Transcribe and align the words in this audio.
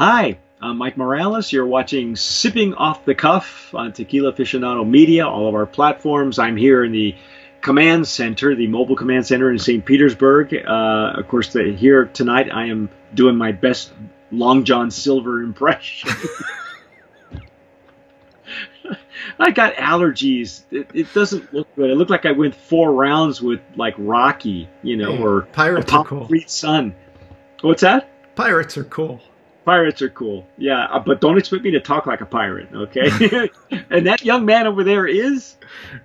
Hi, 0.00 0.38
I'm 0.62 0.78
Mike 0.78 0.96
Morales. 0.96 1.52
You're 1.52 1.66
watching 1.66 2.16
Sipping 2.16 2.72
Off 2.72 3.04
the 3.04 3.14
Cuff 3.14 3.74
on 3.74 3.92
Tequila 3.92 4.32
Aficionado 4.32 4.88
Media, 4.88 5.28
all 5.28 5.46
of 5.46 5.54
our 5.54 5.66
platforms. 5.66 6.38
I'm 6.38 6.56
here 6.56 6.82
in 6.84 6.92
the 6.92 7.14
command 7.60 8.08
center, 8.08 8.54
the 8.54 8.66
mobile 8.66 8.96
command 8.96 9.26
center 9.26 9.50
in 9.50 9.58
St. 9.58 9.84
Petersburg. 9.84 10.54
Uh, 10.54 11.12
of 11.18 11.28
course, 11.28 11.52
the, 11.52 11.76
here 11.76 12.06
tonight 12.06 12.48
I 12.50 12.68
am 12.68 12.88
doing 13.12 13.36
my 13.36 13.52
best 13.52 13.92
Long 14.32 14.64
John 14.64 14.90
Silver 14.90 15.42
impression. 15.42 16.08
I 19.38 19.50
got 19.50 19.74
allergies. 19.74 20.62
It, 20.70 20.90
it, 20.94 21.12
doesn't 21.12 21.52
look 21.52 21.68
good. 21.76 21.90
It 21.90 21.96
looked 21.96 22.10
like 22.10 22.24
I 22.24 22.32
went 22.32 22.54
four 22.54 22.94
rounds 22.94 23.42
with 23.42 23.60
like 23.76 23.96
Rocky, 23.98 24.66
you 24.82 24.96
know, 24.96 25.18
or 25.18 25.42
Pirates 25.42 25.92
are 25.92 26.06
cool. 26.06 26.26
Sun. 26.46 26.94
What's 27.60 27.82
that? 27.82 28.08
Pirates 28.34 28.78
are 28.78 28.84
cool. 28.84 29.20
Pirates 29.70 30.02
are 30.02 30.10
cool. 30.10 30.48
Yeah, 30.58 30.86
uh, 30.86 30.98
but 30.98 31.20
don't 31.20 31.38
expect 31.38 31.62
me 31.62 31.70
to 31.70 31.78
talk 31.78 32.04
like 32.04 32.20
a 32.20 32.26
pirate, 32.26 32.70
okay? 32.74 33.48
and 33.90 34.04
that 34.04 34.24
young 34.24 34.44
man 34.44 34.66
over 34.66 34.82
there 34.82 35.06
is 35.06 35.54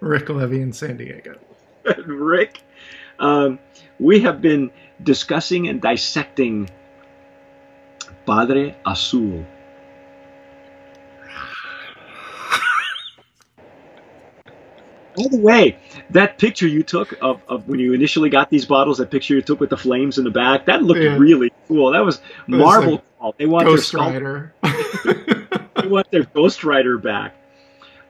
Rick 0.02 0.30
Levy 0.30 0.62
in 0.62 0.72
San 0.72 0.98
Diego. 0.98 1.40
Rick, 2.06 2.62
um, 3.18 3.58
we 4.00 4.20
have 4.20 4.40
been 4.40 4.70
discussing 5.02 5.68
and 5.68 5.82
dissecting 5.82 6.70
Padre 8.28 8.76
Azul. 8.86 9.44
By 15.18 15.24
the 15.32 15.40
way, 15.40 15.80
that 16.12 16.38
picture 16.38 16.68
you 16.68 16.84
took 16.84 17.18
of, 17.20 17.42
of 17.48 17.68
when 17.68 17.80
you 17.80 17.94
initially 17.94 18.30
got 18.30 18.52
these 18.52 18.66
bottles, 18.66 19.00
that 19.00 19.10
picture 19.10 19.34
you 19.34 19.42
took 19.42 19.60
with 19.60 19.72
the 19.72 19.78
flames 19.78 20.20
in 20.20 20.24
the 20.24 20.30
back, 20.30 20.68
that 20.68 20.84
looked 20.84 21.02
yeah. 21.02 21.18
really 21.18 21.52
cool. 21.68 21.94
That 21.94 22.06
was 22.06 22.22
Marvel. 22.46 22.92
Like 22.92 23.04
they 23.38 23.46
want 23.46 23.66
Ghost 23.66 23.92
their 23.92 24.02
Rider. 24.02 24.54
they 24.64 25.88
want 25.88 26.10
their 26.12 26.24
Ghost 26.24 26.64
Rider 26.64 26.98
back. 26.98 27.36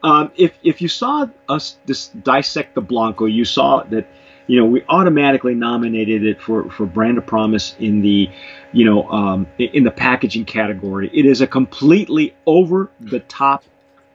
Um, 0.03 0.31
if 0.35 0.53
if 0.63 0.81
you 0.81 0.87
saw 0.87 1.27
us 1.49 1.77
dis- 1.85 2.09
dissect 2.09 2.75
the 2.75 2.81
Blanco, 2.81 3.25
you 3.25 3.45
saw 3.45 3.83
that 3.83 4.07
you 4.47 4.59
know 4.59 4.65
we 4.65 4.83
automatically 4.87 5.55
nominated 5.55 6.23
it 6.23 6.41
for 6.41 6.69
for 6.69 6.85
brand 6.85 7.17
of 7.17 7.25
promise 7.25 7.75
in 7.79 8.01
the 8.01 8.29
you 8.71 8.85
know 8.85 9.09
um, 9.09 9.47
in 9.57 9.83
the 9.83 9.91
packaging 9.91 10.45
category. 10.45 11.09
It 11.13 11.25
is 11.25 11.41
a 11.41 11.47
completely 11.47 12.35
over 12.45 12.91
the 12.99 13.19
top 13.21 13.63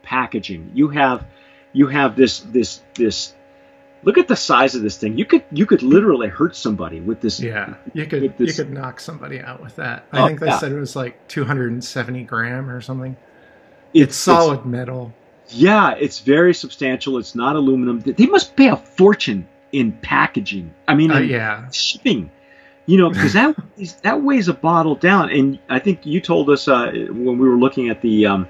packaging. 0.03 0.71
You 0.75 0.89
have 0.89 1.27
you 1.73 1.87
have 1.89 2.17
this 2.17 2.41
this 2.41 2.83
this 2.95 3.35
look 4.03 4.19
at 4.19 4.29
the 4.29 4.37
size 4.37 4.75
of 4.75 4.83
this 4.83 4.97
thing. 4.97 5.19
You 5.19 5.25
could 5.25 5.45
you 5.51 5.67
could 5.67 5.83
literally 5.83 6.29
hurt 6.29 6.57
somebody 6.57 7.01
with 7.01 7.21
this. 7.21 7.41
Yeah, 7.41 7.75
you 7.93 8.07
could 8.07 8.37
this. 8.39 8.57
you 8.57 8.65
could 8.65 8.73
knock 8.73 9.01
somebody 9.01 9.41
out 9.41 9.63
with 9.63 9.77
that. 9.77 10.07
I 10.13 10.21
oh, 10.21 10.27
think 10.27 10.41
they 10.41 10.47
yeah. 10.47 10.59
said 10.59 10.73
it 10.73 10.79
was 10.79 10.97
like 10.97 11.29
270 11.29 12.25
gram 12.25 12.71
or 12.71 12.81
something. 12.81 13.17
It's, 13.93 14.11
it's 14.11 14.17
solid 14.17 14.61
it's, 14.61 14.67
metal. 14.67 15.13
Yeah, 15.49 15.95
it's 15.95 16.21
very 16.21 16.55
substantial. 16.55 17.19
It's 17.19 17.35
not 17.35 17.57
aluminum. 17.57 18.01
They 18.01 18.27
must 18.27 18.57
pay 18.57 18.69
a 18.69 18.77
fortune 18.77 19.49
in 19.73 19.93
packaging. 19.93 20.73
I 20.87 20.95
mean, 20.95 21.11
uh, 21.11 21.19
yeah, 21.19 21.71
shipping. 21.71 22.31
You 22.87 22.99
know, 22.99 23.11
because 23.11 23.35
that 23.35 23.57
that 24.03 24.23
weighs 24.23 24.49
a 24.49 24.55
bottle 24.55 24.95
down. 24.95 25.31
And 25.31 25.59
I 25.69 25.79
think 25.79 26.07
you 26.07 26.21
told 26.21 26.51
us 26.51 26.69
uh, 26.69 26.91
when 26.93 27.39
we 27.39 27.49
were 27.49 27.59
looking 27.59 27.89
at 27.89 28.01
the 28.01 28.27
um, 28.27 28.49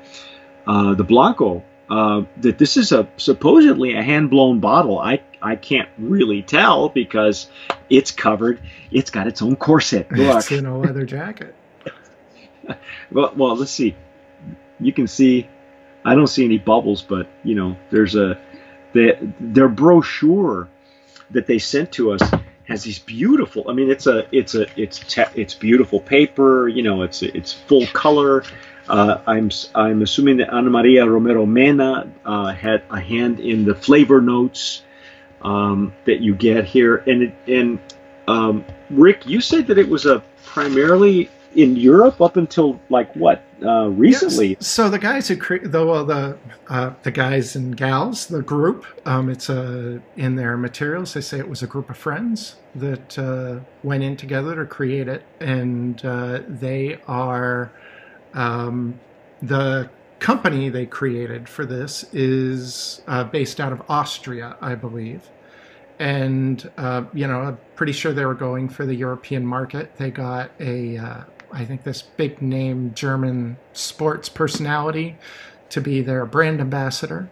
uh, 0.66 0.94
the 0.94 1.04
Blanco 1.04 1.64
uh, 1.90 2.22
that 2.38 2.58
this 2.58 2.76
is 2.76 2.92
a 2.92 3.08
supposedly 3.16 3.94
a 3.94 4.02
hand 4.02 4.30
blown 4.30 4.60
bottle. 4.60 4.98
I 4.98 5.22
I 5.42 5.56
can't 5.56 5.88
really 5.98 6.42
tell 6.42 6.88
because 6.88 7.48
it's 7.88 8.10
covered. 8.10 8.60
It's 8.90 9.10
got 9.10 9.26
its 9.26 9.42
own 9.42 9.56
corset. 9.56 10.10
Look. 10.12 10.38
It's 10.38 10.52
in 10.52 10.66
a 10.66 10.78
leather 10.78 11.04
jacket. 11.04 11.54
well, 13.10 13.32
well, 13.36 13.56
let's 13.56 13.70
see. 13.70 13.96
You 14.78 14.92
can 14.92 15.06
see. 15.06 15.48
I 16.04 16.14
don't 16.14 16.28
see 16.28 16.44
any 16.44 16.58
bubbles, 16.58 17.02
but 17.02 17.28
you 17.44 17.54
know, 17.54 17.76
there's 17.90 18.14
a 18.14 18.38
the, 18.92 19.16
their 19.38 19.68
brochure 19.68 20.68
that 21.30 21.46
they 21.46 21.58
sent 21.58 21.92
to 21.92 22.12
us 22.12 22.22
has 22.64 22.84
these 22.84 22.98
beautiful. 22.98 23.68
I 23.68 23.72
mean, 23.72 23.90
it's 23.90 24.06
a 24.06 24.26
it's 24.34 24.54
a 24.54 24.66
it's 24.80 25.00
te- 25.00 25.34
it's 25.34 25.54
beautiful 25.54 26.00
paper. 26.00 26.68
You 26.68 26.82
know, 26.82 27.02
it's 27.02 27.22
it's 27.22 27.52
full 27.52 27.86
color. 27.88 28.44
Uh, 28.88 29.20
I'm 29.26 29.50
I'm 29.74 30.02
assuming 30.02 30.38
that 30.38 30.52
Ana 30.52 30.70
Maria 30.70 31.06
Romero 31.06 31.46
Mena 31.46 32.10
uh, 32.24 32.52
had 32.52 32.82
a 32.90 33.00
hand 33.00 33.40
in 33.40 33.64
the 33.64 33.74
flavor 33.74 34.20
notes 34.20 34.82
um, 35.42 35.92
that 36.04 36.20
you 36.20 36.34
get 36.34 36.64
here, 36.64 36.96
and 37.06 37.32
and 37.46 37.78
um, 38.28 38.64
Rick, 38.90 39.26
you 39.26 39.40
said 39.40 39.66
that 39.68 39.78
it 39.78 39.88
was 39.88 40.06
a 40.06 40.22
primarily 40.44 41.30
in 41.54 41.74
Europe 41.74 42.20
up 42.20 42.36
until 42.36 42.80
like 42.90 43.14
what 43.16 43.42
uh, 43.62 43.88
recently. 43.88 44.50
Yes. 44.50 44.66
So 44.66 44.88
the 44.88 44.98
guys 44.98 45.28
who 45.28 45.36
create 45.36 45.70
the 45.70 45.84
well, 45.84 46.04
the 46.04 46.38
uh, 46.68 46.92
the 47.02 47.10
guys 47.10 47.56
and 47.56 47.76
gals, 47.76 48.26
the 48.26 48.42
group, 48.42 48.86
um, 49.06 49.28
it's 49.28 49.48
a 49.48 50.00
in 50.16 50.36
their 50.36 50.56
materials. 50.56 51.14
They 51.14 51.20
say 51.20 51.38
it 51.38 51.48
was 51.48 51.62
a 51.62 51.66
group 51.66 51.90
of 51.90 51.96
friends 51.96 52.56
that 52.76 53.18
uh, 53.18 53.60
went 53.82 54.02
in 54.02 54.16
together 54.16 54.54
to 54.56 54.64
create 54.64 55.08
it, 55.08 55.24
and 55.40 56.04
uh, 56.04 56.42
they 56.48 57.00
are 57.08 57.72
um, 58.34 58.98
the 59.42 59.90
company 60.20 60.68
they 60.68 60.86
created 60.86 61.48
for 61.48 61.64
this 61.66 62.04
is 62.12 63.02
uh, 63.08 63.24
based 63.24 63.60
out 63.60 63.72
of 63.72 63.82
Austria, 63.88 64.56
I 64.60 64.74
believe. 64.74 65.28
And, 65.98 66.70
uh, 66.78 67.04
you 67.12 67.26
know, 67.26 67.40
I'm 67.40 67.58
pretty 67.74 67.92
sure 67.92 68.12
they 68.12 68.24
were 68.24 68.34
going 68.34 68.68
for 68.68 68.86
the 68.86 68.94
European 68.94 69.44
market. 69.44 69.96
They 69.96 70.10
got 70.10 70.50
a, 70.60 70.96
uh, 70.96 71.24
I 71.52 71.64
think, 71.64 71.82
this 71.82 72.02
big 72.02 72.40
name 72.40 72.92
German 72.94 73.58
sports 73.72 74.28
personality 74.28 75.16
to 75.70 75.80
be 75.80 76.00
their 76.00 76.24
brand 76.26 76.60
ambassador. 76.60 77.28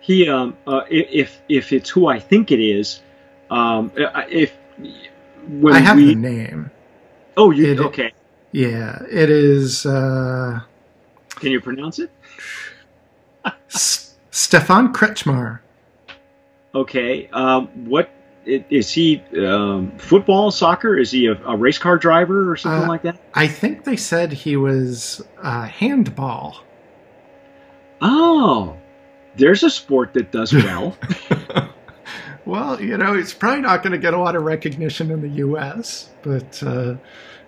He, 0.00 0.28
um, 0.28 0.56
uh, 0.66 0.82
if 0.88 1.40
if 1.48 1.72
it's 1.72 1.90
who 1.90 2.06
I 2.06 2.20
think 2.20 2.52
it 2.52 2.60
is, 2.60 3.02
um, 3.50 3.90
if 4.30 4.52
when 5.48 5.74
I 5.74 5.80
have 5.80 5.96
we, 5.96 6.14
the 6.14 6.14
name. 6.14 6.70
Oh, 7.36 7.50
you 7.50 7.72
it, 7.72 7.80
okay? 7.80 8.12
Yeah, 8.52 9.02
it 9.10 9.30
is. 9.30 9.84
Uh, 9.84 10.60
Can 11.36 11.52
you 11.52 11.60
pronounce 11.60 11.98
it? 11.98 12.10
S- 13.72 14.16
Stefan 14.30 14.92
Kretzschmar. 14.92 15.60
Okay. 16.74 17.28
Um, 17.32 17.68
what 17.86 18.10
is 18.44 18.92
he? 18.92 19.22
Um, 19.38 19.96
football, 19.98 20.50
soccer? 20.50 20.96
Is 20.96 21.10
he 21.10 21.26
a, 21.26 21.32
a, 21.44 21.56
race 21.56 21.78
car 21.78 21.98
driver 21.98 22.50
or 22.50 22.56
something 22.56 22.84
uh, 22.84 22.88
like 22.88 23.02
that? 23.02 23.20
I 23.34 23.48
think 23.48 23.84
they 23.84 23.96
said 23.96 24.32
he 24.32 24.56
was 24.56 25.22
uh, 25.42 25.64
handball. 25.66 26.62
Oh, 28.00 28.76
there's 29.36 29.62
a 29.62 29.70
sport 29.70 30.14
that 30.14 30.32
does 30.32 30.52
well. 30.54 30.96
well, 32.46 32.80
you 32.80 32.96
know, 32.96 33.14
it's 33.14 33.34
probably 33.34 33.60
not 33.60 33.82
going 33.82 33.92
to 33.92 33.98
get 33.98 34.14
a 34.14 34.18
lot 34.18 34.36
of 34.36 34.44
recognition 34.44 35.10
in 35.10 35.20
the 35.20 35.28
U.S., 35.28 36.08
but 36.22 36.62
uh, 36.62 36.94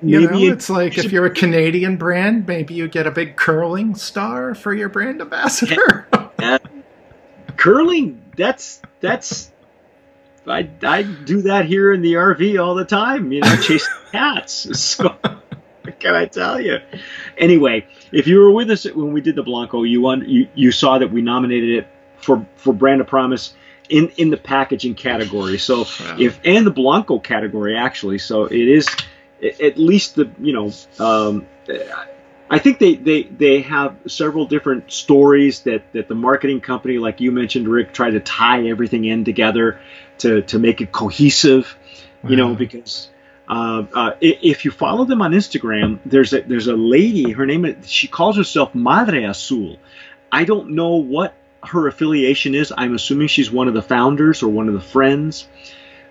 you 0.02 0.20
maybe 0.20 0.46
know, 0.48 0.52
it's 0.52 0.68
like 0.68 0.98
if 0.98 1.12
you're 1.12 1.26
a 1.26 1.34
Canadian 1.34 1.96
brand, 1.96 2.46
maybe 2.46 2.74
you 2.74 2.88
get 2.88 3.06
a 3.06 3.10
big 3.10 3.36
curling 3.36 3.94
star 3.94 4.54
for 4.54 4.74
your 4.74 4.88
brand 4.88 5.20
ambassador. 5.20 6.06
yeah. 6.40 6.58
Curling, 7.56 8.22
that's 8.36 8.82
that's 9.00 9.50
I 10.46 10.68
I 10.82 11.02
do 11.02 11.42
that 11.42 11.66
here 11.66 11.92
in 11.92 12.02
the 12.02 12.14
RV 12.14 12.62
all 12.62 12.74
the 12.74 12.84
time. 12.84 13.32
You 13.32 13.40
know, 13.40 13.56
chasing 13.56 13.94
cats. 14.12 14.78
So 14.78 15.16
what 15.82 15.98
can 15.98 16.14
I 16.14 16.26
tell 16.26 16.60
you? 16.60 16.78
Anyway, 17.36 17.86
if 18.12 18.26
you 18.26 18.38
were 18.38 18.52
with 18.52 18.70
us 18.70 18.84
when 18.84 19.12
we 19.12 19.20
did 19.20 19.36
the 19.36 19.42
Blanco, 19.42 19.82
you 19.82 20.06
un, 20.08 20.24
you, 20.28 20.48
you 20.54 20.70
saw 20.70 20.98
that 20.98 21.10
we 21.10 21.22
nominated 21.22 21.84
it 21.84 21.88
for 22.16 22.46
for 22.56 22.72
brand 22.72 23.00
of 23.00 23.06
promise 23.06 23.54
in 23.88 24.10
in 24.16 24.30
the 24.30 24.36
packaging 24.36 24.94
category. 24.94 25.58
So 25.58 25.86
if 26.18 26.40
and 26.44 26.66
the 26.66 26.70
Blanco 26.70 27.18
category 27.18 27.76
actually. 27.76 28.18
So 28.18 28.44
it 28.44 28.68
is 28.68 28.88
at 29.42 29.78
least 29.78 30.16
the 30.16 30.30
you 30.40 30.52
know 30.52 30.72
um, 30.98 31.46
I 32.50 32.58
think 32.58 32.78
they, 32.78 32.94
they, 32.94 33.24
they 33.24 33.60
have 33.62 33.96
several 34.06 34.46
different 34.46 34.90
stories 34.90 35.60
that, 35.62 35.92
that 35.92 36.08
the 36.08 36.14
marketing 36.14 36.60
company, 36.60 36.98
like 36.98 37.20
you 37.20 37.30
mentioned, 37.30 37.68
Rick, 37.68 37.92
try 37.92 38.10
to 38.10 38.20
tie 38.20 38.68
everything 38.68 39.04
in 39.04 39.24
together 39.24 39.80
to, 40.18 40.42
to 40.42 40.58
make 40.58 40.80
it 40.80 40.90
cohesive, 40.90 41.76
you 42.26 42.36
know, 42.36 42.48
mm-hmm. 42.48 42.58
because 42.58 43.10
uh, 43.48 43.84
uh, 43.94 44.10
if 44.20 44.64
you 44.64 44.70
follow 44.70 45.04
them 45.04 45.20
on 45.20 45.32
Instagram, 45.32 45.98
there's 46.06 46.32
a, 46.32 46.40
there's 46.40 46.68
a 46.68 46.76
lady, 46.76 47.32
her 47.32 47.44
name, 47.44 47.82
she 47.82 48.08
calls 48.08 48.36
herself 48.36 48.74
Madre 48.74 49.24
Azul. 49.24 49.76
I 50.32 50.44
don't 50.44 50.70
know 50.70 50.96
what 50.96 51.34
her 51.64 51.86
affiliation 51.86 52.54
is. 52.54 52.72
I'm 52.76 52.94
assuming 52.94 53.28
she's 53.28 53.50
one 53.50 53.68
of 53.68 53.74
the 53.74 53.82
founders 53.82 54.42
or 54.42 54.48
one 54.48 54.68
of 54.68 54.74
the 54.74 54.80
friends. 54.80 55.48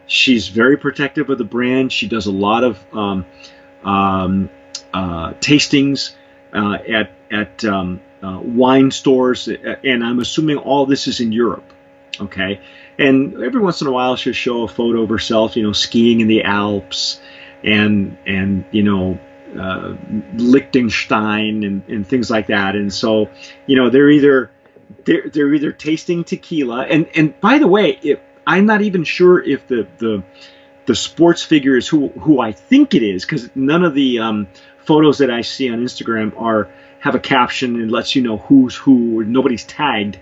She's 0.06 0.48
very 0.48 0.78
protective 0.78 1.30
of 1.30 1.38
the 1.38 1.44
brand. 1.44 1.92
She 1.92 2.08
does 2.08 2.28
a 2.28 2.32
lot 2.32 2.64
of 2.64 2.86
um, 2.94 3.26
um, 3.84 4.50
uh, 4.94 5.34
tastings 5.34 6.14
uh, 6.54 6.78
at 6.88 7.12
at 7.32 7.66
um, 7.66 8.02
uh, 8.24 8.40
wine 8.42 8.92
stores, 8.92 9.48
and 9.48 10.04
I'm 10.04 10.20
assuming 10.20 10.58
all 10.58 10.86
this 10.86 11.08
is 11.08 11.20
in 11.20 11.32
Europe. 11.32 11.74
Okay, 12.20 12.62
and 12.98 13.44
every 13.44 13.62
once 13.62 13.82
in 13.82 13.88
a 13.88 13.92
while 13.92 14.16
she'll 14.16 14.34
show 14.34 14.64
a 14.64 14.68
photo 14.68 15.04
of 15.04 15.10
herself, 15.10 15.56
you 15.56 15.64
know, 15.64 15.74
skiing 15.74 16.22
in 16.22 16.28
the 16.28 16.44
Alps, 16.44 17.20
and 17.64 18.18
and 18.26 18.66
you 18.72 18.84
know, 18.84 19.20
uh, 19.60 19.96
Liechtenstein 20.36 21.64
and, 21.64 21.84
and 21.88 22.08
things 22.08 22.30
like 22.30 22.48
that. 22.48 22.76
And 22.76 22.94
so, 22.94 23.30
you 23.66 23.76
know, 23.76 23.90
they're 23.90 24.10
either 24.10 24.52
they're, 25.06 25.30
they're 25.30 25.54
either 25.54 25.72
tasting 25.72 26.24
tequila. 26.24 26.86
And 26.86 27.08
and 27.16 27.40
by 27.40 27.60
the 27.60 27.68
way, 27.68 28.00
if, 28.02 28.20
I'm 28.46 28.66
not 28.66 28.82
even 28.82 29.04
sure 29.04 29.44
if 29.44 29.68
the 29.68 29.88
the 29.98 30.24
the 30.86 30.96
sports 30.96 31.44
figure 31.44 31.76
is 31.76 31.88
who 31.88 32.08
who 32.10 32.40
I 32.40 32.52
think 32.52 32.94
it 32.94 33.04
is 33.04 33.26
because 33.26 33.50
none 33.56 33.84
of 33.84 33.94
the 33.94 34.20
um, 34.20 34.48
photos 34.86 35.18
that 35.20 35.30
I 35.30 35.42
see 35.42 35.70
on 35.70 35.84
Instagram 35.84 36.40
are 36.40 36.70
have 37.00 37.16
a 37.16 37.20
caption 37.20 37.82
and 37.82 37.92
lets 37.92 38.16
you 38.16 38.22
know 38.22 38.38
who's 38.38 38.76
who. 38.76 39.24
Nobody's 39.24 39.66
tagged, 39.66 40.18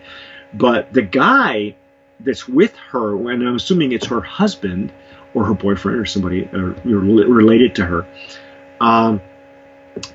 but 0.54 0.92
the 0.92 1.04
guy 1.04 1.76
that's 2.20 2.48
with 2.48 2.76
her, 2.92 3.16
and 3.32 3.48
I'm 3.48 3.56
assuming 3.56 3.92
it's 3.92 4.08
her 4.08 4.22
husband 4.22 4.92
or 5.34 5.44
her 5.46 5.54
boyfriend 5.54 6.00
or 6.00 6.06
somebody 6.06 6.50
or, 6.54 6.76
related 6.84 7.76
to 7.76 7.86
her. 7.86 8.08
Um, 8.80 9.22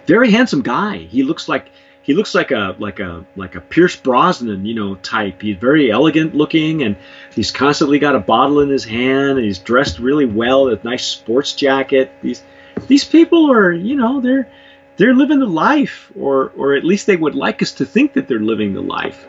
very 0.07 0.31
handsome 0.31 0.63
guy. 0.63 0.99
He 0.99 1.23
looks 1.23 1.49
like 1.49 1.71
he 2.03 2.15
looks 2.15 2.35
like 2.35 2.51
a 2.51 2.75
like 2.79 2.99
a 2.99 3.25
like 3.37 3.55
a 3.55 3.61
Pierce 3.61 3.97
Brosnan, 3.97 4.65
you 4.65 4.75
know, 4.75 4.95
type. 4.97 5.43
He's 5.43 5.57
very 5.57 5.91
elegant 5.91 6.35
looking, 6.35 6.83
and 6.83 6.97
he's 7.35 7.51
constantly 7.51 7.99
got 7.99 8.17
a 8.17 8.21
bottle 8.21 8.61
in 8.61 8.69
his 8.69 8.85
hand, 8.85 9.39
and 9.39 9.45
he's 9.45 9.59
dressed 9.59 9.99
really 9.99 10.27
well, 10.27 10.69
a 10.69 10.79
nice 10.83 11.05
sports 11.05 11.55
jacket. 11.55 12.11
These 12.23 12.43
these 12.87 13.05
people 13.05 13.51
are, 13.53 13.73
you 13.73 13.97
know, 13.97 14.21
they're 14.21 14.49
they're 14.97 15.15
living 15.15 15.41
the 15.41 15.47
life, 15.47 16.11
or 16.19 16.53
or 16.57 16.75
at 16.75 16.85
least 16.85 17.07
they 17.07 17.17
would 17.17 17.35
like 17.35 17.63
us 17.63 17.73
to 17.73 17.85
think 17.85 18.15
that 18.15 18.29
they're 18.29 18.41
living 18.41 18.73
the 18.73 18.83
life. 18.83 19.27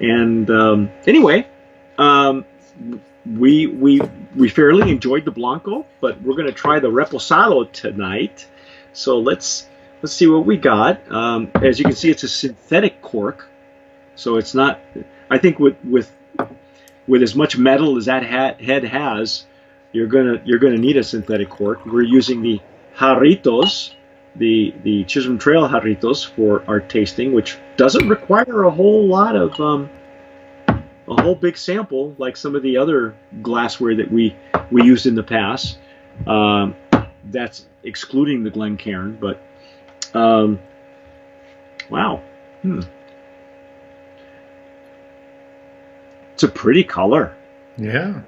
And 0.00 0.50
um, 0.50 0.90
anyway, 1.06 1.46
um, 1.98 2.44
we 3.26 3.66
we 3.66 4.00
we 4.34 4.48
fairly 4.48 4.90
enjoyed 4.90 5.24
the 5.24 5.30
blanco, 5.30 5.86
but 6.00 6.20
we're 6.22 6.34
going 6.34 6.46
to 6.46 6.52
try 6.52 6.80
the 6.80 6.90
reposado 6.90 7.70
tonight. 7.70 8.46
So 8.92 9.20
let's 9.20 9.68
let's 10.02 10.12
see 10.12 10.26
what 10.26 10.46
we 10.46 10.56
got. 10.56 11.10
Um, 11.10 11.50
as 11.62 11.78
you 11.78 11.84
can 11.84 11.94
see, 11.94 12.10
it's 12.10 12.22
a 12.22 12.28
synthetic 12.28 13.02
cork, 13.02 13.48
so 14.14 14.36
it's 14.36 14.54
not. 14.54 14.80
I 15.30 15.38
think 15.38 15.58
with 15.58 15.76
with 15.84 16.10
with 17.06 17.22
as 17.22 17.34
much 17.34 17.58
metal 17.58 17.96
as 17.96 18.06
that 18.06 18.22
hat, 18.22 18.60
head 18.60 18.84
has, 18.84 19.46
you're 19.92 20.06
gonna 20.06 20.40
you're 20.44 20.58
gonna 20.58 20.78
need 20.78 20.96
a 20.96 21.04
synthetic 21.04 21.50
cork. 21.50 21.84
We're 21.86 22.02
using 22.02 22.42
the 22.42 22.60
Jarritos, 22.96 23.94
the 24.36 24.74
the 24.82 25.04
Chisholm 25.04 25.38
Trail 25.38 25.68
Jarritos 25.68 26.26
for 26.26 26.64
our 26.68 26.80
tasting, 26.80 27.32
which 27.32 27.58
doesn't 27.76 28.08
require 28.08 28.64
a 28.64 28.70
whole 28.70 29.06
lot 29.06 29.36
of 29.36 29.58
um, 29.60 29.90
a 30.68 31.22
whole 31.22 31.34
big 31.34 31.56
sample 31.56 32.14
like 32.18 32.36
some 32.36 32.54
of 32.54 32.62
the 32.62 32.76
other 32.76 33.14
glassware 33.42 33.94
that 33.96 34.10
we 34.10 34.36
we 34.70 34.82
used 34.82 35.06
in 35.06 35.14
the 35.14 35.22
past. 35.22 35.78
Um, 36.26 36.74
that's 37.24 37.66
excluding 37.82 38.42
the 38.42 38.50
Glencairn, 38.50 39.18
but 39.20 39.42
um, 40.14 40.58
wow, 41.88 42.22
hmm. 42.62 42.80
it's 46.34 46.42
a 46.42 46.48
pretty 46.48 46.84
color. 46.84 47.34
Yeah, 47.76 48.22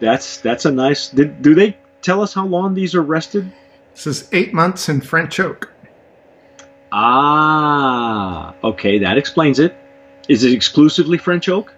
that's 0.00 0.38
that's 0.38 0.64
a 0.64 0.72
nice. 0.72 1.08
Did, 1.08 1.42
do 1.42 1.54
they 1.54 1.76
tell 2.00 2.22
us 2.22 2.34
how 2.34 2.46
long 2.46 2.74
these 2.74 2.94
are 2.94 3.02
rested? 3.02 3.52
This 3.94 4.06
is 4.06 4.28
eight 4.32 4.54
months 4.54 4.88
in 4.88 5.00
French 5.00 5.38
oak. 5.40 5.70
Ah, 6.92 8.54
okay, 8.64 8.98
that 8.98 9.16
explains 9.16 9.58
it. 9.58 9.74
Is 10.28 10.44
it 10.44 10.52
exclusively 10.52 11.18
French 11.18 11.48
oak? 11.48 11.74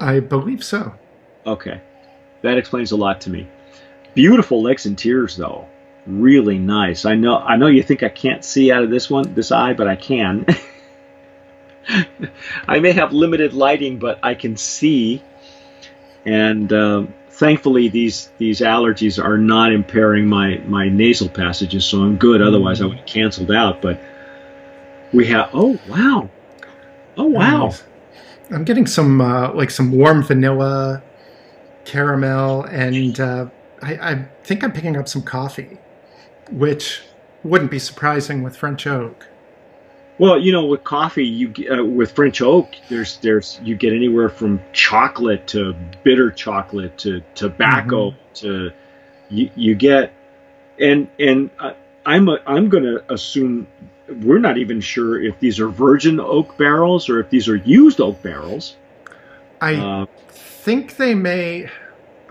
I 0.00 0.20
believe 0.20 0.64
so. 0.64 0.92
Okay. 1.46 1.80
That 2.42 2.58
explains 2.58 2.90
a 2.92 2.96
lot 2.96 3.20
to 3.22 3.30
me. 3.30 3.46
Beautiful 4.14 4.62
legs 4.62 4.86
and 4.86 4.98
tears 4.98 5.36
though. 5.36 5.66
Really 6.06 6.58
nice. 6.58 7.04
I 7.04 7.14
know 7.14 7.38
I 7.38 7.56
know 7.56 7.68
you 7.68 7.82
think 7.82 8.02
I 8.02 8.08
can't 8.08 8.44
see 8.44 8.72
out 8.72 8.82
of 8.82 8.90
this 8.90 9.08
one, 9.08 9.34
this 9.34 9.52
eye, 9.52 9.72
but 9.72 9.86
I 9.86 9.96
can. 9.96 10.46
I 12.68 12.80
may 12.80 12.92
have 12.92 13.12
limited 13.12 13.54
lighting, 13.54 13.98
but 13.98 14.18
I 14.22 14.34
can 14.34 14.56
see. 14.56 15.22
And 16.24 16.72
um, 16.72 17.14
thankfully, 17.30 17.88
these 17.88 18.30
these 18.38 18.60
allergies 18.60 19.22
are 19.22 19.38
not 19.38 19.72
impairing 19.72 20.26
my 20.26 20.58
my 20.66 20.88
nasal 20.88 21.28
passages, 21.28 21.84
so 21.84 22.02
I'm 22.02 22.16
good. 22.16 22.42
Otherwise, 22.42 22.80
I 22.80 22.86
would 22.86 22.98
have 22.98 23.06
canceled 23.06 23.50
out. 23.50 23.82
But 23.82 24.00
we 25.12 25.26
have. 25.26 25.50
Oh 25.52 25.78
wow! 25.88 26.30
Oh 27.16 27.26
wow! 27.26 27.66
Nice. 27.66 27.84
I'm 28.50 28.64
getting 28.64 28.86
some 28.86 29.20
uh, 29.20 29.52
like 29.54 29.70
some 29.70 29.92
warm 29.92 30.22
vanilla, 30.22 31.02
caramel, 31.84 32.64
and 32.64 33.18
uh, 33.18 33.46
I, 33.80 33.94
I, 33.94 34.28
think 34.44 34.62
I'm 34.62 34.72
picking 34.72 34.96
up 34.96 35.08
some 35.08 35.22
coffee, 35.22 35.78
which 36.50 37.02
wouldn't 37.44 37.70
be 37.70 37.78
surprising 37.78 38.42
with 38.42 38.56
French 38.56 38.86
oak. 38.86 39.26
Well, 40.18 40.38
you 40.38 40.52
know, 40.52 40.66
with 40.66 40.84
coffee, 40.84 41.26
you 41.26 41.52
uh, 41.70 41.84
with 41.84 42.12
French 42.12 42.42
oak, 42.42 42.68
there's 42.88 43.16
there's 43.18 43.58
you 43.62 43.74
get 43.74 43.92
anywhere 43.92 44.28
from 44.28 44.60
chocolate 44.72 45.46
to 45.48 45.74
bitter 46.04 46.30
chocolate 46.30 46.96
to 46.98 47.22
tobacco 47.34 48.10
mm-hmm. 48.10 48.34
to 48.34 48.70
you, 49.30 49.50
you 49.56 49.74
get 49.74 50.12
and 50.78 51.08
and 51.18 51.50
uh, 51.58 51.72
I'm 52.04 52.28
a, 52.28 52.38
I'm 52.46 52.68
going 52.68 52.84
to 52.84 53.12
assume 53.12 53.66
we're 54.22 54.38
not 54.38 54.58
even 54.58 54.80
sure 54.80 55.22
if 55.22 55.38
these 55.40 55.60
are 55.60 55.68
virgin 55.68 56.20
oak 56.20 56.56
barrels 56.56 57.08
or 57.08 57.20
if 57.20 57.30
these 57.30 57.48
are 57.48 57.56
used 57.56 58.00
oak 58.00 58.22
barrels. 58.22 58.76
I 59.60 59.76
uh, 59.76 60.06
think 60.28 60.96
they 60.96 61.14
may. 61.14 61.70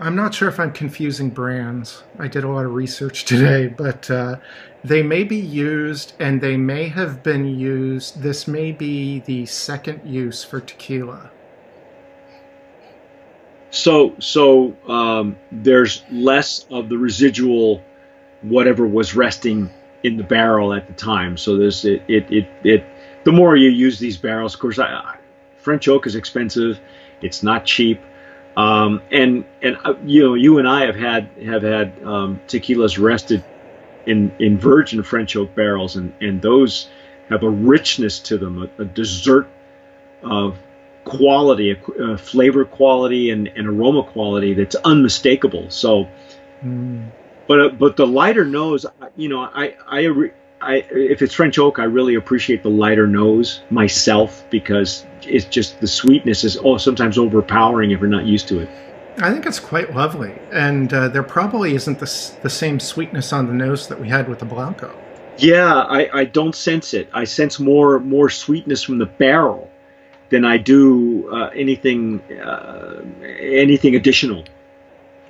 I'm 0.02 0.16
not 0.16 0.34
sure 0.34 0.48
if 0.48 0.58
I'm 0.58 0.72
confusing 0.72 1.30
brands. 1.30 2.02
I 2.18 2.26
did 2.26 2.42
a 2.42 2.48
lot 2.48 2.64
of 2.64 2.74
research 2.74 3.24
today, 3.32 3.68
but 3.68 4.10
uh, 4.10 4.36
they 4.82 5.00
may 5.00 5.22
be 5.22 5.36
used 5.36 6.14
and 6.18 6.40
they 6.40 6.56
may 6.56 6.88
have 6.88 7.22
been 7.22 7.46
used. 7.46 8.20
This 8.20 8.48
may 8.48 8.72
be 8.72 9.20
the 9.20 9.46
second 9.46 10.04
use 10.04 10.42
for 10.42 10.60
tequila. 10.60 11.30
So, 13.70 14.16
so 14.18 14.76
um, 14.88 15.36
there's 15.52 16.02
less 16.10 16.66
of 16.70 16.88
the 16.88 16.98
residual, 16.98 17.80
whatever 18.42 18.86
was 18.88 19.14
resting 19.14 19.70
in 20.02 20.16
the 20.16 20.24
barrel 20.24 20.74
at 20.74 20.88
the 20.88 20.94
time. 20.94 21.36
So 21.36 21.56
this 21.56 21.84
it 21.84 22.02
it 22.08 22.30
it, 22.30 22.48
it 22.64 22.84
the 23.22 23.32
more 23.32 23.56
you 23.56 23.70
use 23.70 24.00
these 24.00 24.16
barrels, 24.16 24.54
of 24.54 24.60
course, 24.60 24.80
I, 24.80 25.16
French 25.58 25.86
oak 25.86 26.08
is 26.08 26.16
expensive. 26.16 26.80
It's 27.22 27.44
not 27.44 27.64
cheap. 27.64 28.00
Um, 28.56 29.02
and 29.10 29.44
and 29.62 29.78
uh, 29.84 29.94
you 30.04 30.22
know 30.22 30.34
you 30.34 30.58
and 30.58 30.68
I 30.68 30.86
have 30.86 30.96
had 30.96 31.28
have 31.44 31.62
had 31.62 32.02
um, 32.04 32.40
tequilas 32.46 32.98
rested 32.98 33.44
in 34.06 34.32
in 34.38 34.58
virgin 34.58 35.02
French 35.02 35.36
oak 35.36 35.54
barrels, 35.54 35.96
and 35.96 36.12
and 36.20 36.42
those 36.42 36.88
have 37.28 37.42
a 37.42 37.50
richness 37.50 38.18
to 38.18 38.36
them, 38.36 38.68
a, 38.78 38.82
a 38.82 38.84
dessert 38.84 39.48
of 40.22 40.58
quality, 41.04 41.70
a, 41.70 41.92
a, 42.02 42.18
flavor 42.18 42.64
quality, 42.64 43.30
and, 43.30 43.48
and 43.48 43.66
aroma 43.66 44.02
quality 44.02 44.54
that's 44.54 44.76
unmistakable. 44.76 45.70
So. 45.70 46.08
Mm 46.64 47.10
but 47.46 47.60
uh, 47.60 47.68
but 47.68 47.96
the 47.96 48.06
lighter 48.06 48.44
nose, 48.44 48.86
you 49.16 49.28
know, 49.28 49.40
I 49.40 49.74
I. 49.86 50.30
I, 50.62 50.84
if 50.90 51.22
it's 51.22 51.34
French 51.34 51.58
oak, 51.58 51.78
I 51.78 51.84
really 51.84 52.14
appreciate 52.14 52.62
the 52.62 52.70
lighter 52.70 53.06
nose 53.06 53.62
myself 53.70 54.44
because 54.50 55.04
it's 55.22 55.44
just 55.44 55.80
the 55.80 55.88
sweetness 55.88 56.44
is 56.44 56.56
oh 56.56 56.76
sometimes 56.76 57.18
overpowering 57.18 57.90
if 57.90 58.00
you're 58.00 58.08
not 58.08 58.24
used 58.24 58.48
to 58.48 58.60
it. 58.60 58.68
I 59.18 59.30
think 59.30 59.44
it's 59.44 59.60
quite 59.60 59.94
lovely, 59.94 60.32
and 60.52 60.92
uh, 60.92 61.08
there 61.08 61.22
probably 61.22 61.74
isn't 61.74 61.98
the, 61.98 62.32
the 62.42 62.48
same 62.48 62.80
sweetness 62.80 63.32
on 63.32 63.46
the 63.46 63.52
nose 63.52 63.88
that 63.88 64.00
we 64.00 64.08
had 64.08 64.28
with 64.28 64.38
the 64.38 64.46
Blanco. 64.46 64.98
Yeah, 65.36 65.74
I, 65.74 66.20
I 66.20 66.24
don't 66.24 66.54
sense 66.54 66.94
it. 66.94 67.08
I 67.12 67.24
sense 67.24 67.58
more 67.58 67.98
more 68.00 68.30
sweetness 68.30 68.82
from 68.82 68.98
the 68.98 69.06
barrel 69.06 69.70
than 70.30 70.44
I 70.44 70.56
do 70.56 71.28
uh, 71.30 71.50
anything 71.54 72.20
uh, 72.32 73.02
anything 73.22 73.96
additional. 73.96 74.44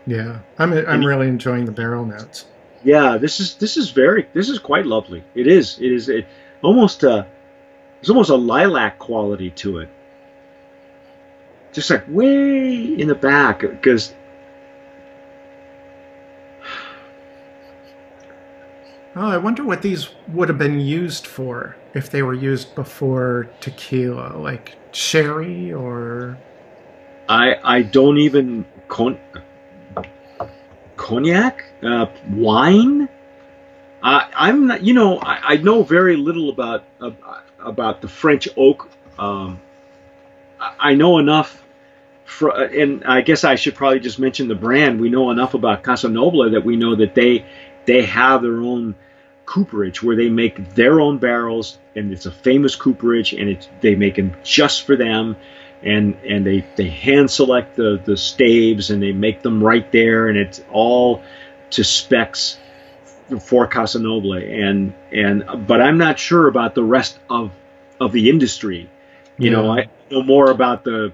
Yeah, 0.06 0.40
I'm 0.58 0.72
I'm 0.72 1.04
really 1.04 1.28
enjoying 1.28 1.64
the 1.64 1.72
barrel 1.72 2.04
notes. 2.04 2.46
Yeah, 2.84 3.16
this 3.18 3.40
is 3.40 3.54
this 3.56 3.76
is 3.76 3.90
very 3.90 4.28
this 4.32 4.48
is 4.48 4.58
quite 4.58 4.86
lovely. 4.86 5.22
It 5.34 5.46
is 5.46 5.78
it 5.78 5.92
is 5.92 6.08
it, 6.08 6.26
almost 6.62 7.02
a 7.04 7.26
there's 8.00 8.10
almost 8.10 8.30
a 8.30 8.36
lilac 8.36 8.98
quality 8.98 9.50
to 9.50 9.78
it. 9.78 9.88
Just 11.72 11.90
like 11.90 12.04
way 12.08 12.94
in 12.94 13.08
the 13.08 13.14
back 13.14 13.60
because 13.60 14.14
Oh, 19.14 19.28
I 19.28 19.36
wonder 19.36 19.62
what 19.62 19.82
these 19.82 20.08
would 20.28 20.48
have 20.48 20.56
been 20.56 20.80
used 20.80 21.26
for 21.26 21.76
if 21.92 22.10
they 22.10 22.22
were 22.22 22.32
used 22.32 22.74
before 22.74 23.50
tequila, 23.60 24.38
like 24.38 24.76
sherry 24.92 25.70
or. 25.72 26.38
I 27.28 27.56
I 27.62 27.82
don't 27.82 28.16
even 28.18 28.64
con- 28.88 29.20
cognac, 31.02 31.64
uh, 31.82 32.06
wine. 32.30 33.08
I'm 34.02 34.66
not, 34.66 34.82
you 34.82 34.94
know, 34.94 35.18
I, 35.18 35.54
I, 35.54 35.56
know 35.56 35.82
very 35.82 36.16
little 36.16 36.48
about 36.48 36.84
about 37.60 38.00
the 38.00 38.08
French 38.08 38.48
oak. 38.56 38.88
Um, 39.18 39.60
I 40.58 40.94
know 40.94 41.18
enough, 41.18 41.62
for, 42.24 42.50
and 42.50 43.04
I 43.04 43.20
guess 43.20 43.44
I 43.44 43.54
should 43.56 43.74
probably 43.74 44.00
just 44.00 44.18
mention 44.18 44.48
the 44.48 44.54
brand. 44.54 45.00
We 45.00 45.08
know 45.08 45.30
enough 45.30 45.54
about 45.54 45.82
Casa 45.82 46.08
Noble 46.08 46.50
that 46.50 46.64
we 46.64 46.76
know 46.76 46.96
that 46.96 47.14
they 47.14 47.44
they 47.84 48.04
have 48.06 48.42
their 48.42 48.60
own 48.60 48.94
cooperage 49.46 50.02
where 50.02 50.16
they 50.16 50.28
make 50.28 50.74
their 50.74 51.00
own 51.00 51.18
barrels, 51.18 51.78
and 51.94 52.12
it's 52.12 52.26
a 52.26 52.32
famous 52.32 52.74
cooperage, 52.74 53.32
and 53.32 53.48
it's 53.48 53.68
they 53.80 53.94
make 53.94 54.16
them 54.16 54.34
just 54.42 54.86
for 54.86 54.96
them, 54.96 55.36
and 55.84 56.16
and 56.28 56.46
they 56.46 56.64
they 56.76 56.88
hand 56.88 57.30
select 57.30 57.76
the 57.76 58.00
the 58.04 58.16
staves, 58.16 58.90
and 58.90 59.02
they 59.02 59.12
make 59.12 59.42
them 59.42 59.62
right 59.62 59.90
there, 59.92 60.28
and 60.28 60.38
it's 60.38 60.60
all 60.70 61.22
to 61.70 61.84
specs 61.84 62.58
for 63.40 63.66
Casa 63.66 63.98
Noble, 63.98 64.34
and 64.34 64.94
and 65.12 65.44
but 65.66 65.80
I'm 65.80 65.98
not 65.98 66.18
sure 66.18 66.48
about 66.48 66.74
the 66.74 66.84
rest 66.84 67.18
of 67.30 67.52
of 68.00 68.12
the 68.12 68.28
industry. 68.30 68.88
You 69.38 69.50
Yeah. 69.50 69.56
know, 69.56 69.70
I 69.70 69.86
know 70.10 70.22
more 70.22 70.50
about 70.50 70.84
the 70.84 71.12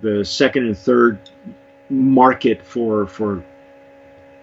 the 0.00 0.24
second 0.24 0.66
and 0.66 0.78
third 0.78 1.18
market 1.90 2.62
for 2.64 3.06
for 3.06 3.44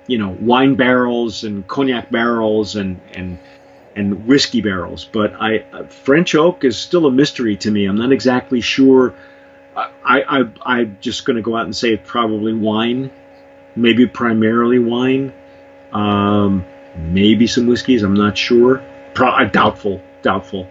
you 0.08 0.18
know 0.18 0.36
wine 0.40 0.76
barrels 0.76 1.44
and 1.44 1.68
cognac 1.68 2.12
barrels 2.12 2.76
and 2.76 3.00
and 3.14 3.38
and 3.96 4.28
whiskey 4.28 4.62
barrels. 4.62 5.06
But 5.12 5.34
I 5.40 5.60
French 5.90 6.36
oak 6.36 6.64
is 6.64 6.78
still 6.78 7.06
a 7.06 7.12
mystery 7.12 7.56
to 7.58 7.72
me. 7.72 7.86
I'm 7.86 7.98
not 7.98 8.12
exactly 8.12 8.62
sure. 8.62 9.14
I, 9.76 10.22
I 10.40 10.50
I'm 10.64 10.98
just 11.02 11.26
going 11.26 11.36
to 11.36 11.42
go 11.42 11.56
out 11.56 11.66
and 11.66 11.76
say 11.76 11.94
it's 11.94 12.10
probably 12.10 12.54
wine, 12.54 13.12
maybe 13.76 14.08
primarily 14.08 14.80
wine, 14.80 15.34
um, 15.92 16.66
maybe 16.96 17.48
some 17.48 17.68
whiskeys. 17.68 18.04
I'm 18.04 18.14
not 18.14 18.38
sure. 18.38 18.82
Pro- 19.14 19.46
doubtful, 19.50 20.02
doubtful. 20.22 20.68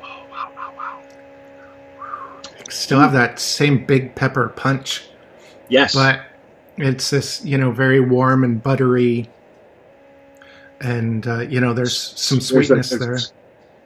Wow, 0.00 0.26
wow, 0.30 0.72
wow. 0.76 1.02
Still 2.68 3.00
have 3.00 3.12
that 3.12 3.38
same 3.38 3.84
big 3.84 4.14
pepper 4.14 4.48
punch, 4.48 5.08
Yes. 5.68 5.94
but 5.94 6.22
it's 6.76 7.10
this, 7.10 7.44
you 7.44 7.56
know, 7.58 7.70
very 7.70 8.00
warm 8.00 8.44
and 8.44 8.62
buttery. 8.62 9.28
And, 10.80 11.26
uh, 11.26 11.40
you 11.40 11.60
know, 11.60 11.72
there's 11.72 11.96
some 11.96 12.38
There's 12.38 12.50
a- 12.50 12.54
sweetness 12.54 12.90
there. 12.90 12.98
there's, 12.98 13.32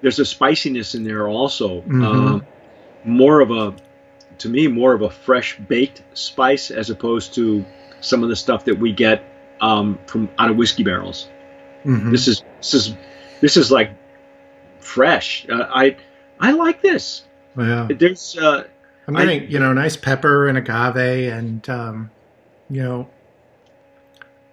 there's 0.03 0.19
a 0.19 0.25
spiciness 0.25 0.95
in 0.95 1.05
there 1.05 1.29
also. 1.29 1.83
Mhm. 1.83 2.05
Um, 2.05 2.47
more 3.05 3.41
of 3.41 3.51
a, 3.51 3.75
to 4.39 4.49
me, 4.49 4.67
more 4.69 4.95
of 4.95 5.03
a 5.03 5.11
fresh 5.11 5.59
baked 5.69 6.03
spice 6.15 6.71
as 6.71 6.91
opposed 6.91 7.35
to 7.35 7.65
some 8.01 8.23
of 8.23 8.29
the 8.29 8.37
stuff 8.37 8.65
that 8.65 8.79
we 8.79 8.93
get 8.93 9.23
um, 9.61 9.99
from 10.07 10.29
out 10.39 10.51
of 10.51 10.57
whiskey 10.57 10.83
barrels. 10.85 11.29
Mhm. 11.85 12.11
This 12.13 12.29
is 12.29 12.43
this 12.59 12.75
is 12.75 12.95
this 13.41 13.57
is 13.57 13.71
like 13.73 13.91
fresh. 14.81 15.47
Uh, 15.49 15.67
I 15.69 15.97
I 16.41 16.53
like 16.53 16.81
this. 16.81 17.25
yeah. 17.57 17.89
There's 17.91 18.37
uh, 18.39 18.65
I'm 19.09 19.17
I- 19.17 19.25
getting, 19.25 19.51
you 19.51 19.59
know, 19.59 19.73
nice 19.73 19.97
pepper 19.97 20.47
and 20.49 20.57
agave 20.59 21.33
and, 21.33 21.69
um, 21.69 22.11
you 22.71 22.83
know, 22.83 23.09